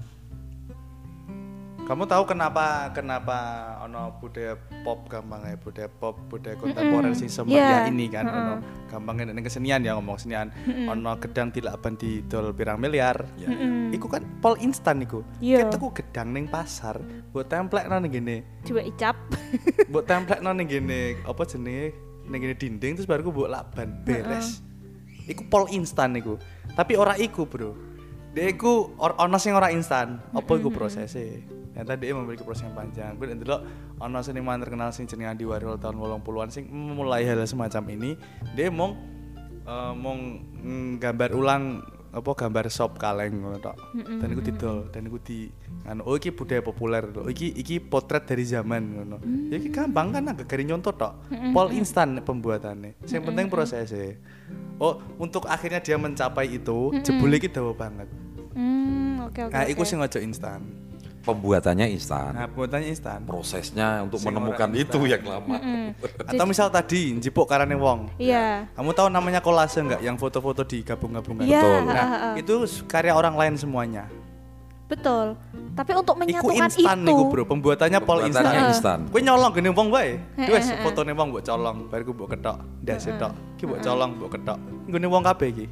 Kamu 1.83 2.07
tahu 2.07 2.23
kenapa 2.23 2.95
kenapa 2.95 3.35
ono 3.83 4.15
budaya 4.23 4.55
pop 4.87 5.03
gampangnya 5.11 5.59
budaya 5.59 5.91
pop 5.91 6.15
budaya 6.31 6.55
kontemporer 6.55 7.11
sing 7.11 7.27
Iya. 7.27 7.43
semaya 7.43 7.77
ini 7.91 8.07
kan 8.07 8.23
ono 8.23 8.53
gampangnya 8.87 9.35
ning 9.35 9.43
kesenian 9.43 9.83
ya 9.83 9.99
ngomong 9.99 10.15
kesenian. 10.15 10.47
Ono 10.87 11.11
gedang 11.19 11.51
tilaban 11.51 11.99
di 11.99 12.23
dol 12.23 12.55
pirang 12.55 12.79
miliar. 12.79 13.27
Ya. 13.35 13.51
iku 13.91 14.07
kan 14.07 14.23
pol 14.39 14.55
instan 14.63 15.03
iku. 15.03 15.27
Iya. 15.43 15.67
kita 15.67 15.75
ku 15.75 15.91
gedang 15.91 16.31
ning 16.31 16.47
pasar 16.47 17.03
buat 17.35 17.51
template 17.51 17.91
ning 17.91 18.11
gini 18.15 18.37
Coba 18.63 18.81
icap. 18.87 19.19
buat 19.91 20.07
template 20.07 20.39
ning 20.39 20.67
gini 20.71 21.19
apa 21.27 21.43
jenenge? 21.43 21.91
Ning 22.31 22.39
gini 22.39 22.55
dinding 22.55 22.91
terus 22.95 23.07
baru 23.11 23.27
ku 23.27 23.35
buat 23.35 23.51
laban 23.51 24.07
beres. 24.07 24.63
Iku 25.27 25.51
pol 25.51 25.67
instan 25.67 26.15
iku. 26.15 26.39
Tapi 26.79 26.95
ora 26.95 27.19
iku 27.19 27.43
bro. 27.43 27.75
Dia 28.31 28.49
iku 28.49 28.95
or, 29.03 29.19
ono 29.19 29.35
sing 29.35 29.51
ora 29.51 29.67
instan. 29.67 30.23
Apa 30.31 30.55
iku 30.55 30.71
prosesnya 30.71 31.43
ternyata 31.73 31.97
dia 31.97 32.13
memiliki 32.13 32.45
proses 32.45 32.69
yang 32.69 32.77
panjang 32.77 33.17
gue 33.17 33.33
dulu 33.33 33.57
ono 33.97 34.21
seniman 34.21 34.61
terkenal 34.61 34.93
sing 34.93 35.09
jenenge 35.09 35.33
Andi 35.33 35.45
Warhol 35.49 35.81
tahun 35.81 35.97
80-an 35.97 36.49
sing 36.53 36.69
mulai 36.69 37.25
hal 37.25 37.41
semacam 37.49 37.83
ini 37.97 38.13
dia 38.53 38.69
mong 38.69 38.93
eh, 39.65 39.93
mong 39.97 40.19
mm, 40.61 40.89
gambar 41.01 41.29
ulang 41.33 41.63
apa 42.13 42.29
gambar 42.37 42.69
sop 42.69 43.01
kaleng 43.01 43.41
ngono 43.41 43.57
tok. 43.57 43.73
Dan 43.97 44.37
iku 44.37 44.41
didol 44.45 44.77
dan 44.93 45.09
iku 45.09 45.17
di 45.17 45.49
anu 45.89 46.05
oh 46.05 46.13
iki 46.13 46.29
budaya 46.29 46.61
populer 46.61 47.09
lho. 47.09 47.25
Iki 47.25 47.57
iki 47.57 47.81
potret 47.81 48.29
dari 48.29 48.45
zaman 48.45 49.01
ngono. 49.01 49.17
Ya 49.49 49.57
iki 49.57 49.73
gampang 49.73 50.13
kan 50.13 50.29
agak 50.29 50.45
gari 50.45 50.69
nyontot 50.69 50.93
tok. 50.93 51.13
Pol 51.49 51.73
instan 51.73 52.21
pembuatannya. 52.21 53.01
Yang 53.09 53.23
penting 53.25 53.49
prosesnya. 53.49 54.13
Oh, 54.77 55.01
untuk 55.17 55.49
akhirnya 55.49 55.81
dia 55.81 55.97
mencapai 55.97 56.53
itu, 56.53 56.93
jebule 57.01 57.41
iki 57.41 57.49
dawa 57.49 57.73
banget. 57.73 58.09
Hmm, 58.53 59.25
Oke 59.25 59.49
oke. 59.49 59.53
Nah, 59.53 59.65
oke. 59.65 59.73
iku 59.73 59.81
sing 59.81 59.97
ojo 59.97 60.19
instan. 60.21 60.61
Pembuatannya 61.23 61.87
instan. 61.87 62.35
Nah, 62.35 62.51
buatannya 62.51 62.91
instan. 62.91 63.23
Prosesnya 63.23 64.03
untuk 64.03 64.19
Sing 64.19 64.27
menemukan 64.27 64.67
itu 64.75 64.99
instan. 65.07 65.11
yang 65.15 65.23
lama. 65.23 65.55
Atau 66.29 66.43
misal 66.43 66.67
tadi 66.67 67.15
njipuk 67.15 67.47
karane 67.47 67.79
wong. 67.79 68.11
Iya. 68.19 68.67
Kamu 68.75 68.91
tahu 68.91 69.07
namanya 69.07 69.39
kolase 69.39 69.79
enggak 69.79 70.03
yang 70.03 70.19
foto-foto 70.19 70.67
digabung-gabungkan? 70.67 71.47
Iya. 71.47 71.63
Betul. 71.63 71.79
Nah, 71.87 71.95
ah, 71.95 72.03
ah, 72.03 72.23
ah. 72.27 72.33
itu 72.35 72.55
karya 72.91 73.15
orang 73.15 73.39
lain 73.39 73.55
semuanya. 73.55 74.03
Betul. 74.91 75.39
Tapi 75.73 75.91
untuk 75.95 76.15
Iku 76.19 76.21
menyatukan 76.27 76.69
instan 76.69 76.97
itu. 77.01 77.07
niku, 77.07 77.23
Bro. 77.31 77.43
Pembuatannya 77.47 77.99
pol 78.03 78.19
instan. 78.27 78.43
Pembuatannya 78.43 78.61
instan. 78.75 78.99
Kowe 79.07 79.21
nyolong 79.23 79.51
gene 79.55 79.69
wong 79.71 79.87
wae. 79.89 80.11
Wes 80.37 80.67
fotone 80.83 81.11
wong 81.15 81.27
mbok 81.31 81.43
colong, 81.47 81.77
bariku 81.87 82.11
mbok 82.13 82.29
ketok, 82.35 82.57
ndas 82.83 83.07
tok. 83.07 83.33
Ki 83.57 83.63
mbok 83.63 83.79
colong, 83.79 84.11
mbok 84.19 84.29
ketok. 84.37 84.57
Nggone 84.91 85.07
wong 85.07 85.23
kabeh 85.23 85.47
iki. 85.49 85.65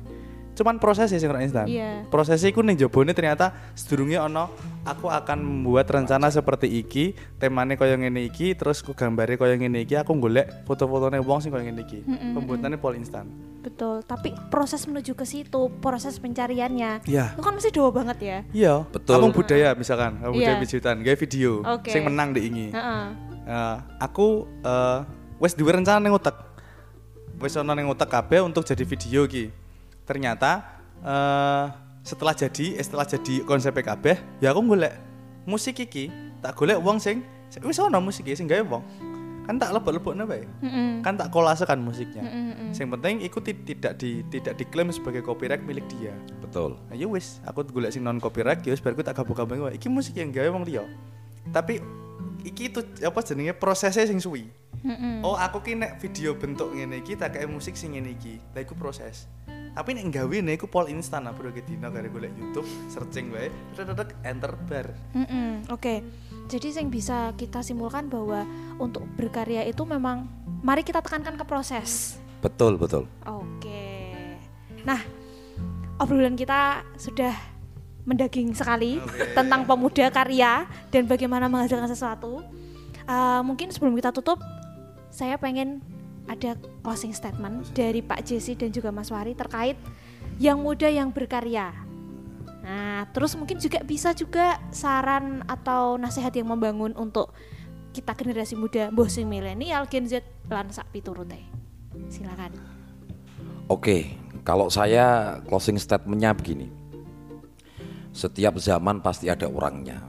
Cuman 0.51 0.77
prosesnya 0.77 1.15
sing 1.17 1.31
ora 1.31 1.41
instan. 1.41 1.65
Iya. 1.65 2.05
Prosesnya 2.11 2.51
iku 2.51 2.59
ning 2.59 2.75
jabone 2.75 3.15
ternyata 3.15 3.55
sedurunge 3.71 4.19
ono 4.19 4.51
aku 4.83 5.07
akan 5.07 5.39
membuat 5.39 5.87
rencana 5.87 6.27
seperti 6.27 6.67
iki, 6.67 7.15
temane 7.39 7.79
kaya 7.79 7.95
ngene 7.95 8.27
iki, 8.27 8.51
terus 8.53 8.83
ku 8.83 8.91
gambare 8.91 9.39
kaya 9.39 9.55
ngene 9.55 9.87
iki, 9.87 9.95
aku 9.95 10.11
golek 10.19 10.67
foto-fotone 10.67 11.23
wong 11.23 11.39
sing 11.39 11.49
kaya 11.55 11.63
ngene 11.65 11.81
iki. 11.87 12.03
Pembuatannya 12.05 12.77
pol 12.77 12.99
instan. 12.99 13.31
Betul. 13.61 14.01
Tapi 14.03 14.33
proses 14.49 14.83
menuju 14.89 15.13
ke 15.13 15.23
situ, 15.23 15.69
proses 15.79 16.17
pencariannya. 16.17 17.05
Iya. 17.05 17.37
Itu 17.37 17.41
kan 17.45 17.53
mesti 17.55 17.69
doa 17.71 17.93
banget 17.93 18.17
ya. 18.19 18.37
Iya, 18.51 18.73
Betul. 18.89 19.21
Kamu 19.21 19.31
budaya 19.31 19.69
misalkan, 19.77 20.17
kamu 20.17 20.33
budaya 20.33 20.57
Iya. 20.57 20.63
pijutan, 20.65 20.95
gawe 21.05 21.17
video, 21.17 21.51
Oke. 21.63 21.93
sing 21.93 22.01
menang 22.03 22.33
diingi. 22.33 22.73
Heeh. 22.73 23.05
Eh, 23.41 23.75
aku 24.01 24.49
eh, 24.61 24.99
wes 25.37 25.53
duwe 25.53 25.73
rencana 25.73 26.01
ning 26.01 26.13
utek. 26.13 26.33
Wes 27.41 27.57
ono 27.57 27.73
ning 27.73 27.89
utek 27.89 28.09
kabeh 28.09 28.41
untuk 28.41 28.65
jadi 28.65 28.81
video 28.85 29.25
iki. 29.25 29.60
Ternyata 30.05 30.51
eh 31.01 31.65
setelah 32.01 32.33
jadi, 32.33 32.77
eh, 32.77 32.83
setelah 32.83 33.05
jadi 33.05 33.45
konsep 33.45 33.77
kabeh, 33.77 34.17
ya 34.41 34.49
aku 34.53 34.65
golek 34.65 34.97
musik 35.45 35.77
iki, 35.77 36.09
tak 36.41 36.57
golek 36.57 36.81
wong 36.81 36.97
sing 36.97 37.21
wis 37.61 37.77
ono 37.77 38.01
musik 38.01 38.25
iki 38.25 38.37
sing 38.37 38.49
gawe 38.49 38.63
wong. 38.65 38.83
Kan 39.41 39.57
tak 39.57 39.73
lebok-lebokne 39.73 40.23
bae. 40.29 40.45
Mm-mm. 40.61 41.01
Kan 41.01 41.17
tak 41.17 41.33
kolasekan 41.33 41.81
musiknya. 41.81 42.21
Mm-mm. 42.21 42.71
Sing 42.77 42.87
penting 42.93 43.25
iku 43.25 43.41
ti- 43.41 43.57
tidak 43.65 43.97
di 43.97 44.21
tidak 44.29 44.53
diklaim 44.57 44.93
sebagai 44.93 45.25
copyright 45.25 45.65
milik 45.65 45.83
dia. 45.97 46.13
Betul. 46.39 46.77
Nah, 46.87 46.95
ya 46.95 47.09
wis, 47.09 47.41
aku 47.43 47.65
golek 47.67 47.89
sing 47.89 48.05
non 48.05 48.21
copyright 48.21 48.61
ya 48.61 48.71
wis 48.71 48.79
bar 48.79 48.93
aku 48.93 49.01
tak 49.01 49.17
gabung-gabung 49.17 49.65
wae. 49.65 49.75
Iki 49.81 49.89
musik 49.89 50.13
yang 50.17 50.29
gawe 50.29 50.45
wong 50.53 50.63
liya. 50.63 50.85
Tapi 51.49 51.81
iki 52.45 52.69
itu 52.69 52.85
apa 53.01 53.19
jenenge 53.25 53.57
prosesnya 53.57 54.05
sing 54.05 54.21
suwi. 54.21 54.45
Mm-mm. 54.85 55.25
Oh, 55.25 55.37
aku 55.37 55.61
ki 55.61 55.77
nek 55.77 56.01
video 56.01 56.37
bentuk 56.37 56.73
ngene 56.73 57.01
iki 57.01 57.17
tak 57.17 57.37
kayak 57.37 57.49
musik 57.49 57.73
sing 57.73 57.97
ngene 57.97 58.13
iki. 58.17 58.37
Lah 58.53 58.61
iku 58.61 58.77
proses. 58.77 59.25
Tapi 59.71 59.95
nek 59.95 60.11
gawe 60.11 60.35
nek 60.43 60.59
iku 60.59 60.67
pol 60.67 60.91
instan 60.91 61.23
lah 61.23 61.31
bro 61.31 61.47
dino 61.51 61.87
kare 61.87 62.11
golek 62.11 62.35
YouTube, 62.35 62.67
searching 62.91 63.31
wae, 63.31 63.47
tetek 63.71 64.11
enter 64.27 64.51
bar. 64.67 64.91
Mm-mm, 65.15 65.71
Oke, 65.71 66.03
jadi 66.51 66.83
yang 66.83 66.91
bisa 66.91 67.31
kita 67.39 67.63
simpulkan 67.63 68.11
bahwa 68.11 68.43
untuk 68.75 69.07
berkarya 69.15 69.63
itu 69.63 69.87
memang 69.87 70.27
mari 70.59 70.83
kita 70.83 70.99
tekankan 70.99 71.39
ke 71.39 71.45
proses. 71.47 72.19
Betul, 72.43 72.75
betul. 72.75 73.07
Oke, 73.23 74.11
nah 74.83 74.99
obrolan 76.03 76.35
kita 76.35 76.83
sudah 76.99 77.31
mendaging 78.03 78.51
sekali 78.51 78.97
tentang 79.37 79.63
pemuda 79.63 80.09
karya 80.11 80.67
dan 80.91 81.07
bagaimana 81.07 81.47
menghasilkan 81.47 81.87
sesuatu. 81.87 82.43
Eh, 83.07 83.41
mungkin 83.45 83.71
sebelum 83.71 83.95
kita 83.95 84.11
tutup, 84.11 84.41
saya 85.13 85.37
pengen 85.37 85.79
ada 86.29 86.57
closing 86.85 87.13
statement 87.15 87.71
dari 87.73 88.01
Pak 88.01 88.25
Jesse 88.25 88.53
dan 88.57 88.69
juga 88.69 88.93
Mas 88.93 89.09
Wari 89.09 89.33
terkait 89.33 89.77
yang 90.37 90.61
muda 90.61 90.89
yang 90.89 91.09
berkarya. 91.13 91.73
Nah, 92.61 93.09
terus 93.09 93.33
mungkin 93.33 93.57
juga 93.57 93.81
bisa 93.81 94.13
juga 94.13 94.61
saran 94.69 95.41
atau 95.49 95.97
nasihat 95.97 96.29
yang 96.37 96.53
membangun 96.53 96.93
untuk 96.93 97.33
kita 97.91 98.15
generasi 98.15 98.55
muda, 98.55 98.93
mbah 98.93 99.09
sing 99.09 99.27
milenial, 99.27 99.83
Gen 99.89 100.07
Z 100.07 100.23
lan 100.47 100.71
sak 100.71 100.87
piturute. 100.93 101.41
Silakan. 102.07 102.55
Oke, 103.67 104.15
kalau 104.47 104.71
saya 104.71 105.39
closing 105.47 105.75
statementnya 105.75 106.31
begini. 106.31 106.71
Setiap 108.11 108.59
zaman 108.59 108.99
pasti 108.99 109.31
ada 109.31 109.47
orangnya. 109.47 110.03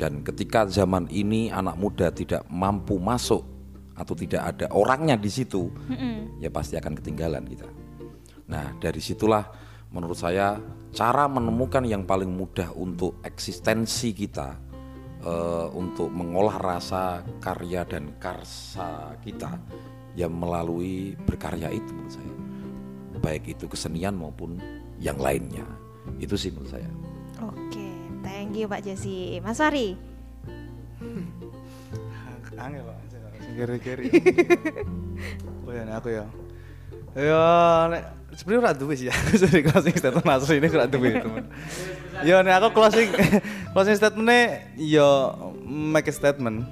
Dan 0.00 0.24
ketika 0.24 0.64
zaman 0.64 1.06
ini 1.12 1.52
anak 1.52 1.76
muda 1.76 2.08
tidak 2.08 2.42
mampu 2.48 2.96
masuk 2.96 3.51
atau 3.92 4.14
tidak 4.16 4.42
ada 4.56 4.66
orangnya 4.72 5.16
di 5.20 5.28
situ, 5.28 5.68
ya 6.40 6.48
pasti 6.48 6.76
akan 6.80 6.92
ketinggalan 6.98 7.44
kita. 7.44 7.68
Nah, 8.48 8.76
dari 8.76 9.00
situlah 9.00 9.44
menurut 9.92 10.16
saya 10.16 10.56
cara 10.92 11.28
menemukan 11.28 11.84
yang 11.84 12.04
paling 12.08 12.28
mudah 12.28 12.72
untuk 12.76 13.20
eksistensi 13.24 14.12
kita 14.12 14.56
eh, 15.24 15.68
untuk 15.72 16.08
mengolah 16.12 16.56
rasa 16.60 17.24
karya 17.40 17.84
dan 17.88 18.16
karsa 18.16 19.16
kita 19.20 19.56
ya 20.12 20.28
melalui 20.28 21.16
berkarya 21.24 21.72
itu 21.72 21.90
menurut 21.92 22.12
saya. 22.12 22.34
Baik 23.22 23.54
itu 23.54 23.70
kesenian 23.70 24.18
maupun 24.18 24.58
yang 24.98 25.16
lainnya. 25.16 25.64
Itu 26.18 26.34
sih 26.34 26.50
menurut 26.50 26.74
saya. 26.74 26.90
Oke, 27.38 27.88
thank 28.26 28.58
you 28.58 28.66
Pak 28.66 28.82
Jesse. 28.82 29.38
Mas 29.40 29.62
Wari. 29.62 29.94
Angel 32.62 32.84
sing 33.52 33.60
keri-keri. 33.60 34.08
Oh 35.62 35.70
ya, 35.70 35.86
aku 35.94 36.08
ya. 36.10 36.26
Ya, 37.14 37.44
nek 37.86 38.02
sebenarnya 38.34 38.60
ora 38.66 38.72
duwe 38.74 38.94
sih 38.98 39.06
ya. 39.06 39.14
Sorry 39.38 39.62
closing 39.62 39.94
statement 39.94 40.26
asli 40.26 40.58
ini 40.58 40.66
ora 40.72 40.88
duwe, 40.90 41.14
teman. 41.22 41.44
Ya 42.26 42.42
nek 42.42 42.58
aku 42.58 42.74
closing 42.74 43.06
closing 43.76 43.94
statementnya 43.94 44.66
ya 44.74 45.30
make 45.62 46.10
a 46.10 46.14
statement. 46.14 46.66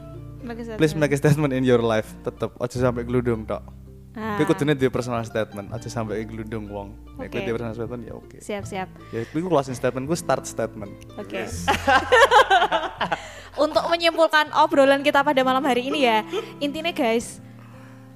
Please 0.81 0.99
make 0.99 1.14
a 1.14 1.19
statement 1.21 1.55
in 1.55 1.62
your 1.62 1.79
life. 1.79 2.11
Tetep 2.27 2.57
aja 2.59 2.77
sampai 2.90 3.07
geludung 3.07 3.47
tok. 3.47 3.62
Ah, 4.19 4.35
Kowe 4.35 4.51
kudune 4.51 4.75
duwe 4.75 4.90
personal 4.90 5.23
statement, 5.23 5.71
aja 5.71 5.87
sampai 5.87 6.27
geludung 6.27 6.66
wong. 6.66 6.99
Nek 7.14 7.31
Oke. 7.31 7.47
duwe 7.47 7.55
personal 7.55 7.79
statement 7.79 8.03
ya 8.03 8.14
oke. 8.19 8.37
siap 8.43 8.66
siap. 8.66 8.88
Ya 9.14 9.23
iku 9.23 9.47
closing 9.47 9.79
statement 9.79 10.11
ku 10.11 10.19
start 10.19 10.43
statement. 10.51 10.90
Oke. 11.14 11.47
Untuk 13.61 13.85
menyimpulkan 13.92 14.57
obrolan 14.57 15.05
kita 15.05 15.20
pada 15.20 15.44
malam 15.44 15.61
hari 15.61 15.92
ini 15.92 16.09
ya, 16.09 16.25
intinya 16.64 16.88
guys, 16.96 17.44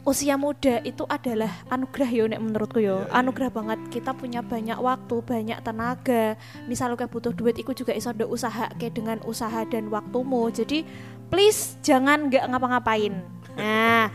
usia 0.08 0.40
muda 0.40 0.80
itu 0.84 1.04
adalah 1.04 1.52
anugerah 1.68 2.10
yo 2.12 2.24
nek 2.24 2.40
menurutku 2.40 2.80
yo. 2.80 3.04
Anugerah 3.12 3.52
banget 3.52 3.80
kita 3.92 4.16
punya 4.16 4.40
banyak 4.40 4.80
waktu, 4.80 5.20
banyak 5.20 5.58
tenaga. 5.60 6.40
Misal 6.64 6.96
kayak 6.96 7.12
butuh 7.12 7.36
duit 7.36 7.60
iku 7.60 7.76
juga 7.76 7.92
iso 7.92 8.08
usaha 8.24 8.72
kayak 8.80 8.94
dengan 8.96 9.18
usaha 9.28 9.68
dan 9.68 9.92
waktumu. 9.92 10.48
Jadi 10.48 10.88
please 11.28 11.76
jangan 11.84 12.32
nggak 12.32 12.48
ngapa-ngapain. 12.48 13.12
Nah, 13.60 14.08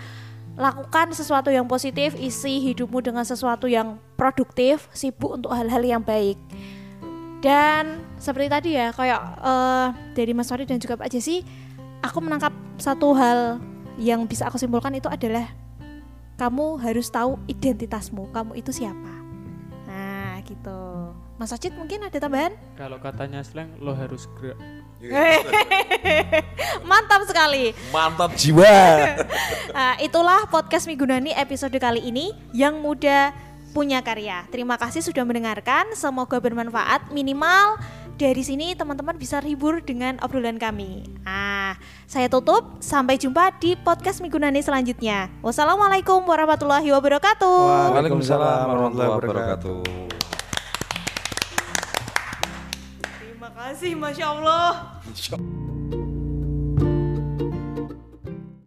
lakukan 0.57 1.13
sesuatu 1.13 1.53
yang 1.53 1.69
positif, 1.69 2.17
isi 2.17 2.57
hidupmu 2.73 3.05
dengan 3.05 3.25
sesuatu 3.25 3.69
yang 3.69 4.01
produktif, 4.17 4.89
sibuk 4.91 5.37
untuk 5.37 5.53
hal-hal 5.53 5.85
yang 5.85 6.01
baik. 6.01 6.41
Dan 7.39 8.03
seperti 8.19 8.47
tadi 8.51 8.69
ya, 8.75 8.91
kayak 8.91 9.21
eh, 9.39 9.87
dari 10.15 10.31
Mas 10.35 10.51
Wari 10.51 10.67
dan 10.67 10.79
juga 10.79 10.99
Pak 10.99 11.07
Jesse, 11.07 11.43
aku 12.03 12.19
menangkap 12.19 12.51
satu 12.75 13.15
hal 13.15 13.63
yang 13.99 14.27
bisa 14.27 14.47
aku 14.47 14.59
simpulkan 14.59 14.95
itu 14.95 15.07
adalah 15.07 15.47
kamu 16.39 16.79
harus 16.79 17.11
tahu 17.11 17.35
identitasmu, 17.51 18.31
kamu 18.31 18.55
itu 18.59 18.71
siapa. 18.71 19.13
Nah, 19.87 20.39
gitu. 20.47 21.11
Mas 21.39 21.55
Acit 21.55 21.71
mungkin 21.75 22.03
ada 22.03 22.19
tambahan? 22.19 22.55
Kalau 22.75 22.99
katanya 22.99 23.39
slang 23.43 23.71
lo 23.79 23.95
harus 23.95 24.27
gerak. 24.39 24.59
Mantap 26.89 27.23
sekali. 27.23 27.71
Mantap 27.91 28.35
jiwa. 28.35 28.67
Nah, 29.69 29.95
itulah 30.01 30.49
podcast 30.49 30.89
Migunani 30.89 31.31
episode 31.31 31.77
kali 31.79 32.03
ini 32.03 32.35
yang 32.51 32.83
muda 32.83 33.31
punya 33.71 34.01
karya. 34.01 34.45
Terima 34.49 34.75
kasih 34.75 35.05
sudah 35.05 35.23
mendengarkan. 35.23 35.93
Semoga 35.93 36.41
bermanfaat. 36.41 37.13
Minimal 37.13 37.79
dari 38.19 38.43
sini 38.43 38.75
teman-teman 38.75 39.15
bisa 39.15 39.39
hibur 39.39 39.79
dengan 39.79 40.19
obrolan 40.19 40.59
kami. 40.59 41.07
Ah, 41.23 41.79
saya 42.03 42.27
tutup. 42.27 42.83
Sampai 42.83 43.15
jumpa 43.15 43.55
di 43.63 43.79
podcast 43.79 44.19
Migunani 44.19 44.59
selanjutnya. 44.59 45.31
Wassalamualaikum 45.39 46.19
warahmatullahi 46.27 46.91
wabarakatuh. 46.91 47.95
Waalaikumsalam 47.95 48.65
warahmatullahi 48.67 49.11
wabarakatuh. 49.15 49.79
Terima 52.99 53.49
kasih, 53.55 53.95
masya 53.95 54.25
Allah. 54.35 54.99